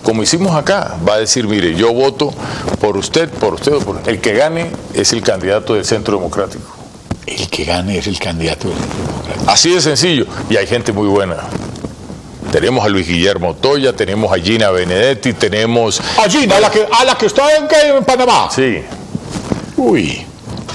como 0.04 0.22
hicimos 0.24 0.56
acá, 0.56 0.98
va 1.08 1.16
a 1.16 1.20
decir, 1.20 1.48
mire, 1.48 1.74
yo 1.76 1.94
voto 1.94 2.34
por 2.82 2.98
usted, 2.98 3.30
por 3.30 3.54
usted, 3.56 3.74
por 3.78 4.02
el 4.06 4.20
que 4.20 4.34
gane 4.34 4.72
es 4.94 5.14
el 5.14 5.22
candidato 5.22 5.74
del 5.76 5.86
Centro 5.86 6.18
Democrático. 6.18 6.64
El 7.26 7.48
que 7.50 7.64
gane 7.64 7.98
es 7.98 8.08
el 8.08 8.20
candidato 8.20 8.68
del 8.70 8.78
Demócrata. 8.78 9.52
Así 9.52 9.70
de 9.74 9.82
sencillo. 9.82 10.26
Y 10.50 10.58
hay 10.58 10.68
gente 10.68 10.92
muy 10.92 11.08
buena. 11.08 11.36
Tenemos 12.52 12.84
a 12.84 12.90
Luis 12.90 13.08
Guillermo 13.08 13.56
Toya, 13.56 13.94
tenemos 13.94 14.32
a 14.32 14.42
Gina 14.42 14.72
Benedetti, 14.72 15.34
tenemos... 15.34 16.02
A 16.18 16.28
la 16.60 16.72
que, 16.72 16.88
a 16.92 17.06
la 17.06 17.16
que 17.16 17.26
está 17.28 17.48
en, 17.56 18.04
Panamá. 18.04 18.50
Sí, 18.54 18.84
Uy, 19.78 20.26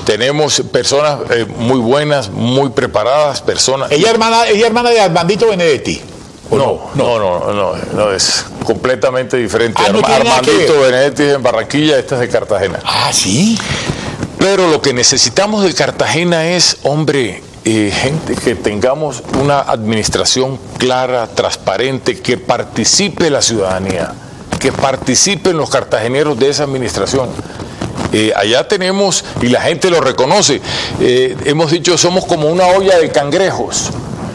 tenemos 0.06 0.62
personas 0.72 1.18
eh, 1.30 1.46
muy 1.58 1.78
buenas, 1.78 2.30
muy 2.30 2.70
preparadas, 2.70 3.42
personas... 3.42 3.90
ella 3.90 4.10
hermana, 4.10 4.46
ella 4.48 4.66
hermana 4.66 4.90
de 4.90 5.00
Armandito 5.00 5.48
Benedetti. 5.48 6.00
¿o 6.50 6.56
No, 6.56 6.90
no, 6.94 7.18
no, 7.18 7.52
no, 7.52 7.74
no, 7.92 8.12
es 8.12 8.44
completamente 8.64 9.36
diferente. 9.36 9.82
Ah, 9.84 9.90
no 9.92 10.00
Armandito. 10.00 10.80
Benedetti 10.80 11.22
es 11.24 11.34
en 11.34 11.42
Barranquilla, 11.42 11.98
esta 11.98 12.14
es 12.16 12.20
de 12.22 12.28
Cartagena. 12.28 12.80
Ah, 12.84 13.10
sí. 13.12 13.58
Pero 14.38 14.68
lo 14.68 14.80
que 14.80 14.92
necesitamos 14.92 15.64
de 15.64 15.74
Cartagena 15.74 16.50
es, 16.50 16.78
hombre, 16.82 17.42
eh, 17.64 17.90
gente 17.90 18.34
que 18.34 18.54
tengamos 18.54 19.22
una 19.40 19.60
administración 19.60 20.58
clara, 20.78 21.26
transparente, 21.26 22.20
que 22.20 22.36
participe 22.36 23.30
la 23.30 23.40
ciudadanía, 23.40 24.12
que 24.58 24.70
participen 24.72 25.56
los 25.56 25.70
cartageneros 25.70 26.38
de 26.38 26.50
esa 26.50 26.64
administración. 26.64 27.28
Eh, 28.12 28.32
allá 28.36 28.68
tenemos, 28.68 29.24
y 29.42 29.48
la 29.48 29.62
gente 29.62 29.90
lo 29.90 30.00
reconoce, 30.00 30.60
eh, 31.00 31.36
hemos 31.44 31.70
dicho, 31.70 31.96
somos 31.96 32.26
como 32.26 32.48
una 32.48 32.66
olla 32.66 32.98
de 32.98 33.10
cangrejos. 33.10 33.90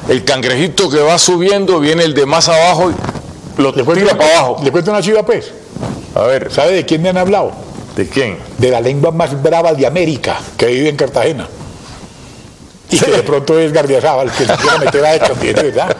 El 0.10 0.24
cangrejito 0.24 0.90
que 0.90 1.00
va 1.00 1.20
subiendo, 1.20 1.80
viene 1.80 2.04
el 2.04 2.14
de 2.14 2.26
más 2.26 2.50
abajo 2.50 2.92
y 2.92 3.62
lo 3.62 3.74
tira 3.74 3.86
una, 3.86 4.18
para 4.18 4.40
abajo. 4.40 4.62
le 4.64 4.72
cuento 4.72 4.92
una 4.92 5.02
chiva, 5.02 5.24
pues. 5.24 5.52
A 6.16 6.24
ver, 6.24 6.52
¿Sabe 6.52 6.72
de 6.72 6.86
quién 6.86 7.02
me 7.02 7.10
han 7.10 7.18
hablado? 7.18 7.70
¿de 8.00 8.08
quién? 8.08 8.38
De 8.58 8.72
la 8.72 8.80
lengua 8.80 9.12
más 9.12 9.42
brava 9.42 9.74
de 9.74 9.86
América, 9.86 10.40
que 10.58 10.68
vive 10.68 10.90
en 10.90 10.96
Cartagena. 10.96 11.48
Y 12.92 12.98
que 12.98 13.12
de 13.12 13.24
pronto 13.24 13.60
es 13.60 13.72
Gardiazabal, 13.72 14.32
que 14.32 14.46
se 14.46 14.54
quiere 14.56 14.80
meter 14.80 15.06
a 15.06 15.16
esto, 15.16 15.34
¿entiende, 15.34 15.64
¿verdad? 15.64 15.96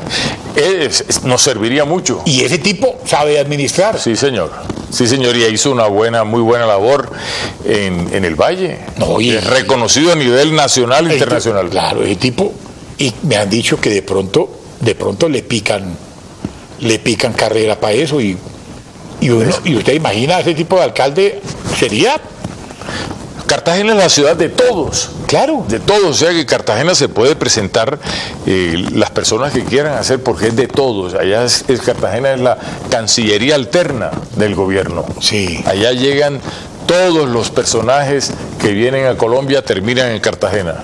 Es- 0.56 1.24
nos 1.24 1.42
serviría 1.42 1.86
mucho. 1.86 2.22
Y 2.26 2.42
ese 2.44 2.58
tipo 2.58 2.98
sabe 3.06 3.40
administrar. 3.40 4.00
Sí, 4.00 4.16
señor. 4.16 4.52
Sí, 4.92 5.08
señor, 5.08 5.38
y 5.38 5.46
hizo 5.46 5.72
una 5.72 5.86
buena, 5.86 6.24
muy 6.24 6.42
buena 6.42 6.66
labor 6.66 7.12
en, 7.64 8.10
en 8.14 8.26
el 8.26 8.34
Valle. 8.36 8.80
No, 8.98 9.22
y- 9.22 9.30
es 9.32 9.46
reconocido 9.46 10.12
a 10.12 10.16
nivel 10.16 10.56
nacional 10.56 11.10
e 11.10 11.14
internacional. 11.14 11.66
tipo- 11.66 11.72
Claro, 11.72 12.02
ese 12.04 12.16
tipo. 12.16 12.54
Y 12.98 13.14
me 13.24 13.38
han 13.38 13.50
dicho 13.50 13.80
que 13.80 13.92
de 13.92 14.02
pronto, 14.02 14.50
de 14.80 14.96
pronto 14.96 15.30
le 15.30 15.44
pican, 15.44 15.96
le 16.80 16.98
pican 17.00 17.34
carrera 17.34 17.80
para 17.80 17.94
eso. 17.94 18.20
Y, 18.20 18.36
y, 19.22 19.30
uno- 19.30 19.54
y 19.64 19.76
usted 19.76 19.94
imagina 19.94 20.40
ese 20.40 20.56
tipo 20.56 20.76
de 20.78 20.84
alcalde, 20.84 21.40
sería, 21.78 22.20
Cartagena 23.50 23.94
es 23.94 23.98
la 23.98 24.10
ciudad 24.10 24.36
de 24.36 24.48
todos. 24.50 25.10
claro. 25.26 25.66
De 25.68 25.80
todos, 25.80 26.04
o 26.04 26.14
sea 26.14 26.30
que 26.30 26.46
Cartagena 26.46 26.94
se 26.94 27.10
puede 27.10 27.36
presentar 27.36 27.98
eh, 28.46 28.86
las 28.94 29.10
personas 29.10 29.52
que 29.52 29.64
quieran 29.64 29.94
hacer 29.98 30.22
porque 30.22 30.48
es 30.50 30.56
de 30.56 30.68
todos. 30.68 31.16
Allá 31.16 31.44
es, 31.44 31.66
es- 31.68 31.82
Cartagena 31.82 32.34
es 32.34 32.40
la 32.40 32.58
cancillería 32.92 33.56
alterna 33.56 34.12
del 34.36 34.54
gobierno. 34.54 35.04
Sí. 35.20 35.64
Allá 35.66 35.92
llegan 35.94 36.40
todos 36.86 37.28
los 37.28 37.50
personajes 37.50 38.32
que 38.62 38.72
vienen 38.74 39.08
a 39.08 39.18
Colombia, 39.18 39.64
terminan 39.64 40.12
en 40.12 40.20
Cartagena. 40.20 40.84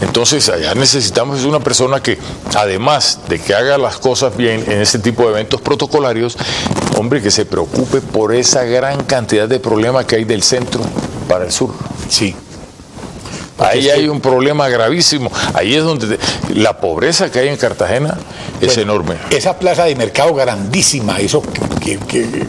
Entonces 0.00 0.48
allá 0.48 0.74
necesitamos 0.74 1.40
es 1.40 1.44
una 1.44 1.60
persona 1.60 2.00
que, 2.02 2.18
además 2.54 3.18
de 3.28 3.38
que 3.38 3.54
haga 3.54 3.76
las 3.76 3.98
cosas 3.98 4.34
bien 4.36 4.64
en 4.66 4.80
ese 4.80 4.98
tipo 4.98 5.24
de 5.24 5.30
eventos 5.32 5.60
protocolarios, 5.60 6.38
hombre, 6.96 7.20
que 7.20 7.30
se 7.30 7.44
preocupe 7.44 8.00
por 8.00 8.34
esa 8.34 8.64
gran 8.64 9.04
cantidad 9.04 9.46
de 9.48 9.60
problemas 9.60 10.06
que 10.06 10.16
hay 10.16 10.24
del 10.24 10.42
centro 10.42 10.80
para 11.28 11.44
el 11.44 11.52
sur. 11.52 11.74
Sí. 12.08 12.34
Ahí 13.58 13.90
hay 13.90 14.08
un 14.08 14.20
problema 14.20 14.68
gravísimo. 14.68 15.32
Ahí 15.52 15.74
es 15.74 15.82
donde 15.82 16.16
te- 16.16 16.54
la 16.54 16.78
pobreza 16.80 17.30
que 17.30 17.40
hay 17.40 17.48
en 17.48 17.56
Cartagena 17.56 18.16
es 18.60 18.68
Bueno, 18.76 18.82
enorme. 18.82 19.14
Esa 19.30 19.58
plaza 19.58 19.84
de 19.84 19.96
mercado 19.96 20.32
grandísima, 20.34 21.18
eso 21.18 21.42
que, 21.42 21.98
que- 21.98 22.06
que- 22.06 22.46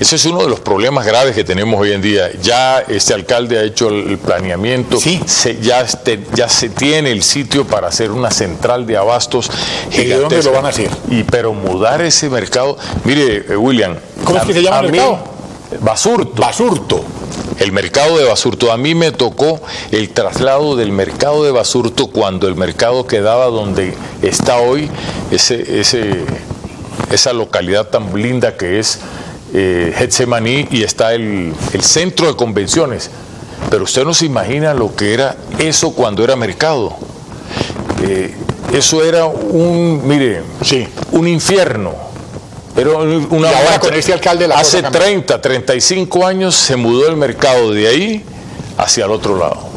Ese 0.00 0.14
es 0.14 0.24
uno 0.26 0.42
de 0.42 0.48
los 0.48 0.60
problemas 0.60 1.04
graves 1.04 1.34
que 1.34 1.42
tenemos 1.42 1.80
hoy 1.80 1.92
en 1.92 2.00
día. 2.00 2.30
Ya 2.40 2.78
este 2.80 3.14
alcalde 3.14 3.58
ha 3.58 3.62
hecho 3.64 3.88
el 3.88 4.16
planeamiento, 4.18 4.96
Sí. 5.00 5.20
se- 5.26 5.60
ya, 5.60 5.80
este- 5.80 6.20
ya 6.34 6.48
se 6.48 6.68
tiene 6.68 7.10
el 7.10 7.22
sitio 7.24 7.66
para 7.66 7.88
hacer 7.88 8.12
una 8.12 8.30
central 8.30 8.86
de 8.86 8.96
abastos 8.96 9.50
¿Y 9.90 10.04
de 10.04 10.16
dónde 10.18 10.40
lo 10.42 10.52
van 10.52 10.66
a 10.66 10.68
hacer? 10.68 10.88
Y 11.10 11.24
pero 11.24 11.52
mudar 11.52 12.00
ese 12.02 12.28
mercado, 12.30 12.76
mire, 13.04 13.44
eh, 13.48 13.56
William. 13.56 13.96
¿Cómo 14.24 14.38
es 14.38 14.44
que 14.44 14.52
se 14.52 14.62
llama 14.62 14.80
el 14.80 14.92
mí- 14.92 14.98
mercado? 14.98 15.18
Basurto. 15.80 16.42
Basurto. 16.42 17.04
El 17.58 17.72
mercado 17.72 18.16
de 18.18 18.24
Basurto. 18.24 18.70
A 18.72 18.76
mí 18.76 18.94
me 18.94 19.10
tocó 19.12 19.60
el 19.90 20.10
traslado 20.10 20.76
del 20.76 20.92
mercado 20.92 21.42
de 21.44 21.50
Basurto 21.50 22.06
cuando 22.08 22.46
el 22.48 22.54
mercado 22.54 23.06
quedaba 23.06 23.46
donde 23.46 23.94
está 24.22 24.58
hoy, 24.58 24.88
ese, 25.30 25.80
ese, 25.80 26.24
esa 27.10 27.32
localidad 27.32 27.88
tan 27.88 28.14
linda 28.20 28.56
que 28.56 28.78
es 28.78 29.00
eh, 29.54 29.92
Getsemaní 29.96 30.68
y 30.70 30.82
está 30.84 31.14
el, 31.14 31.52
el 31.72 31.82
centro 31.82 32.26
de 32.28 32.36
convenciones. 32.36 33.10
Pero 33.70 33.84
usted 33.84 34.04
no 34.04 34.14
se 34.14 34.26
imagina 34.26 34.72
lo 34.72 34.94
que 34.94 35.12
era 35.14 35.36
eso 35.58 35.92
cuando 35.92 36.22
era 36.22 36.36
mercado. 36.36 36.94
Eh, 38.04 38.34
eso 38.72 39.02
era 39.02 39.24
un, 39.26 40.02
mire, 40.06 40.42
Sí. 40.62 40.86
un 41.12 41.26
infierno. 41.26 42.07
Era 42.78 42.90
un- 42.90 43.26
una 43.30 43.50
Y 43.50 43.54
ahora 43.54 43.80
con 43.80 43.94
este 43.94 44.12
alcalde 44.12 44.46
la 44.48 44.56
Hace 44.56 44.78
cosa 44.78 44.82
cambió. 44.84 45.00
30, 45.00 45.40
35 45.40 46.26
años 46.26 46.54
se 46.54 46.76
mudó 46.76 47.08
el 47.08 47.16
mercado 47.16 47.72
de 47.72 47.88
ahí 47.88 48.24
hacia 48.76 49.04
el 49.06 49.10
otro 49.10 49.36
lado. 49.38 49.68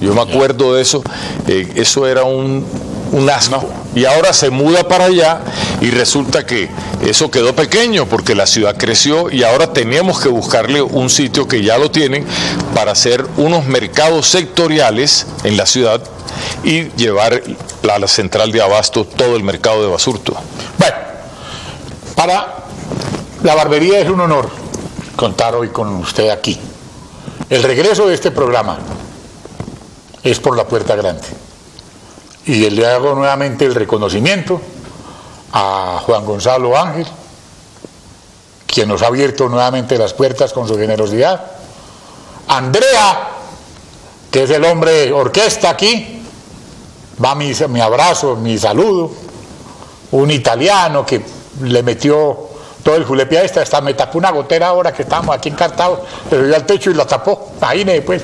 Yo 0.00 0.14
me 0.14 0.20
acuerdo 0.22 0.74
de 0.74 0.82
eso. 0.82 1.02
eh, 1.48 1.70
eso 1.76 2.06
era 2.06 2.24
un, 2.24 2.64
un 3.12 3.30
asco. 3.30 3.68
Y 3.94 4.04
ahora 4.06 4.32
se 4.32 4.50
muda 4.50 4.86
para 4.88 5.04
allá 5.06 5.40
y 5.80 5.90
resulta 5.90 6.44
que 6.46 6.68
eso 7.06 7.30
quedó 7.30 7.54
pequeño 7.54 8.06
porque 8.06 8.34
la 8.34 8.46
ciudad 8.46 8.76
creció 8.76 9.30
y 9.30 9.42
ahora 9.44 9.72
tenemos 9.72 10.20
que 10.20 10.28
buscarle 10.28 10.82
un 10.82 11.08
sitio 11.10 11.46
que 11.46 11.62
ya 11.62 11.78
lo 11.78 11.90
tienen 11.90 12.24
para 12.74 12.92
hacer 12.92 13.24
unos 13.36 13.66
mercados 13.66 14.26
sectoriales 14.28 15.26
en 15.44 15.56
la 15.56 15.66
ciudad 15.66 16.00
y 16.64 16.84
llevar 16.96 17.42
a 17.88 17.98
la 17.98 18.08
central 18.08 18.50
de 18.52 18.62
abasto 18.62 19.04
todo 19.04 19.36
el 19.36 19.42
mercado 19.44 19.82
de 19.82 19.88
Basurto. 19.88 20.34
Bueno, 20.78 20.96
para 22.14 22.64
la 23.42 23.54
barbería 23.54 23.98
es 24.00 24.08
un 24.08 24.20
honor 24.20 24.48
contar 25.16 25.54
hoy 25.54 25.68
con 25.68 25.88
usted 25.96 26.30
aquí. 26.30 26.58
El 27.50 27.62
regreso 27.62 28.06
de 28.06 28.14
este 28.14 28.30
programa 28.30 28.78
es 30.22 30.40
por 30.40 30.56
la 30.56 30.66
puerta 30.66 30.96
grande. 30.96 31.26
Y 32.46 32.70
le 32.70 32.86
hago 32.86 33.14
nuevamente 33.14 33.64
el 33.64 33.74
reconocimiento 33.74 34.60
a 35.52 36.00
Juan 36.04 36.24
Gonzalo 36.24 36.76
Ángel, 36.76 37.06
quien 38.66 38.88
nos 38.88 39.02
ha 39.02 39.06
abierto 39.06 39.48
nuevamente 39.48 39.98
las 39.98 40.14
puertas 40.14 40.52
con 40.52 40.66
su 40.66 40.76
generosidad. 40.76 41.44
Andrea, 42.48 43.28
que 44.30 44.42
es 44.42 44.50
el 44.50 44.64
hombre 44.64 45.12
orquesta 45.12 45.70
aquí, 45.70 46.22
va 47.22 47.34
mi, 47.34 47.52
mi 47.68 47.80
abrazo, 47.80 48.36
mi 48.36 48.58
saludo. 48.58 49.12
Un 50.10 50.30
italiano 50.30 51.04
que 51.04 51.22
le 51.62 51.82
metió 51.82 52.48
todo 52.82 52.96
el 52.96 53.04
julepia 53.04 53.42
esta, 53.42 53.62
hasta 53.62 53.80
me 53.80 53.94
tapó 53.94 54.18
una 54.18 54.30
gotera 54.30 54.68
ahora 54.68 54.92
que 54.92 55.02
estamos 55.02 55.34
aquí 55.34 55.48
encartados, 55.48 56.00
le 56.30 56.44
dio 56.44 56.54
al 56.54 56.66
techo 56.66 56.90
y 56.90 56.94
la 56.94 57.06
tapó, 57.06 57.52
ahí 57.60 57.84
pues. 58.00 58.22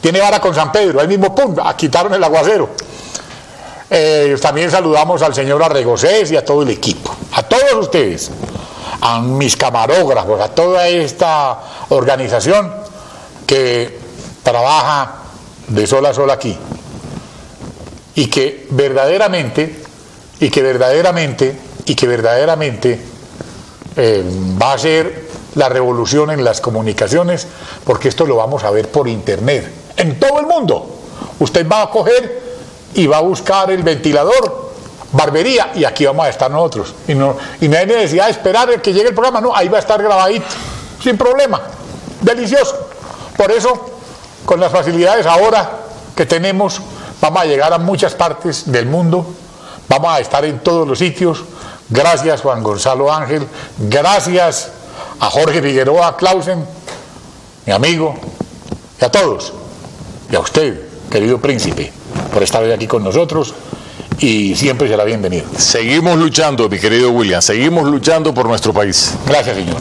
Tiene 0.00 0.20
vara 0.20 0.40
con 0.40 0.54
San 0.54 0.72
Pedro, 0.72 1.00
ahí 1.00 1.08
mismo, 1.08 1.34
pum, 1.34 1.54
quitaron 1.76 2.12
el 2.14 2.22
aguacero. 2.22 2.70
Eh, 3.88 4.36
también 4.40 4.70
saludamos 4.70 5.22
al 5.22 5.34
señor 5.34 5.62
Arregocés 5.62 6.30
y 6.32 6.36
a 6.36 6.44
todo 6.44 6.62
el 6.62 6.70
equipo, 6.70 7.14
a 7.32 7.42
todos 7.42 7.72
ustedes, 7.74 8.30
a 9.00 9.20
mis 9.20 9.56
camarógrafos, 9.56 10.40
a 10.40 10.48
toda 10.48 10.88
esta 10.88 11.60
organización 11.90 12.72
que 13.46 13.98
trabaja 14.42 15.14
de 15.68 15.86
sol 15.86 16.04
a 16.06 16.14
sol 16.14 16.30
aquí 16.30 16.56
y 18.16 18.26
que 18.26 18.66
verdaderamente, 18.70 19.82
y 20.40 20.50
que 20.50 20.62
verdaderamente, 20.62 21.56
y 21.86 21.94
que 21.94 22.06
verdaderamente 22.06 23.00
eh, 23.96 24.24
va 24.60 24.74
a 24.74 24.78
ser 24.78 25.26
la 25.54 25.68
revolución 25.68 26.30
en 26.30 26.44
las 26.44 26.60
comunicaciones, 26.60 27.46
porque 27.84 28.08
esto 28.08 28.26
lo 28.26 28.36
vamos 28.36 28.62
a 28.64 28.70
ver 28.70 28.90
por 28.90 29.08
internet, 29.08 29.70
en 29.96 30.18
todo 30.20 30.38
el 30.38 30.46
mundo. 30.46 30.86
Usted 31.38 31.66
va 31.66 31.82
a 31.82 31.90
coger 31.90 32.42
y 32.94 33.06
va 33.06 33.18
a 33.18 33.20
buscar 33.20 33.70
el 33.70 33.82
ventilador, 33.82 34.72
barbería, 35.12 35.72
y 35.74 35.84
aquí 35.84 36.04
vamos 36.04 36.26
a 36.26 36.28
estar 36.28 36.50
nosotros. 36.50 36.94
Y 37.08 37.14
no, 37.14 37.36
y 37.60 37.68
no 37.68 37.78
hay 37.78 37.86
necesidad 37.86 38.26
de 38.26 38.32
esperar 38.32 38.82
que 38.82 38.92
llegue 38.92 39.08
el 39.08 39.14
programa, 39.14 39.40
no, 39.40 39.56
ahí 39.56 39.68
va 39.68 39.78
a 39.78 39.80
estar 39.80 40.02
grabadito, 40.02 40.46
sin 41.02 41.16
problema, 41.16 41.62
delicioso. 42.20 42.76
Por 43.36 43.50
eso, 43.50 43.90
con 44.44 44.60
las 44.60 44.72
facilidades 44.72 45.24
ahora 45.24 45.70
que 46.14 46.26
tenemos, 46.26 46.80
vamos 47.20 47.42
a 47.42 47.44
llegar 47.46 47.72
a 47.72 47.78
muchas 47.78 48.14
partes 48.14 48.70
del 48.70 48.86
mundo, 48.86 49.26
vamos 49.88 50.10
a 50.10 50.20
estar 50.20 50.44
en 50.44 50.58
todos 50.58 50.86
los 50.86 50.98
sitios, 50.98 51.44
Gracias 51.88 52.40
Juan 52.40 52.62
Gonzalo 52.62 53.12
Ángel, 53.12 53.46
gracias 53.78 54.70
a 55.20 55.30
Jorge 55.30 55.62
Figueroa 55.62 56.16
Clausen, 56.16 56.64
mi 57.64 57.72
amigo, 57.72 58.14
y 59.00 59.04
a 59.04 59.10
todos, 59.10 59.52
y 60.30 60.36
a 60.36 60.40
usted, 60.40 60.80
querido 61.10 61.38
príncipe, 61.38 61.92
por 62.32 62.42
estar 62.42 62.62
hoy 62.62 62.72
aquí 62.72 62.86
con 62.86 63.04
nosotros 63.04 63.54
y 64.18 64.54
siempre 64.56 64.88
será 64.88 65.04
bienvenido. 65.04 65.44
Seguimos 65.58 66.16
luchando, 66.18 66.68
mi 66.68 66.78
querido 66.78 67.10
William, 67.10 67.42
seguimos 67.42 67.84
luchando 67.88 68.34
por 68.34 68.46
nuestro 68.46 68.72
país. 68.72 69.14
Gracias, 69.26 69.56
señor. 69.56 69.76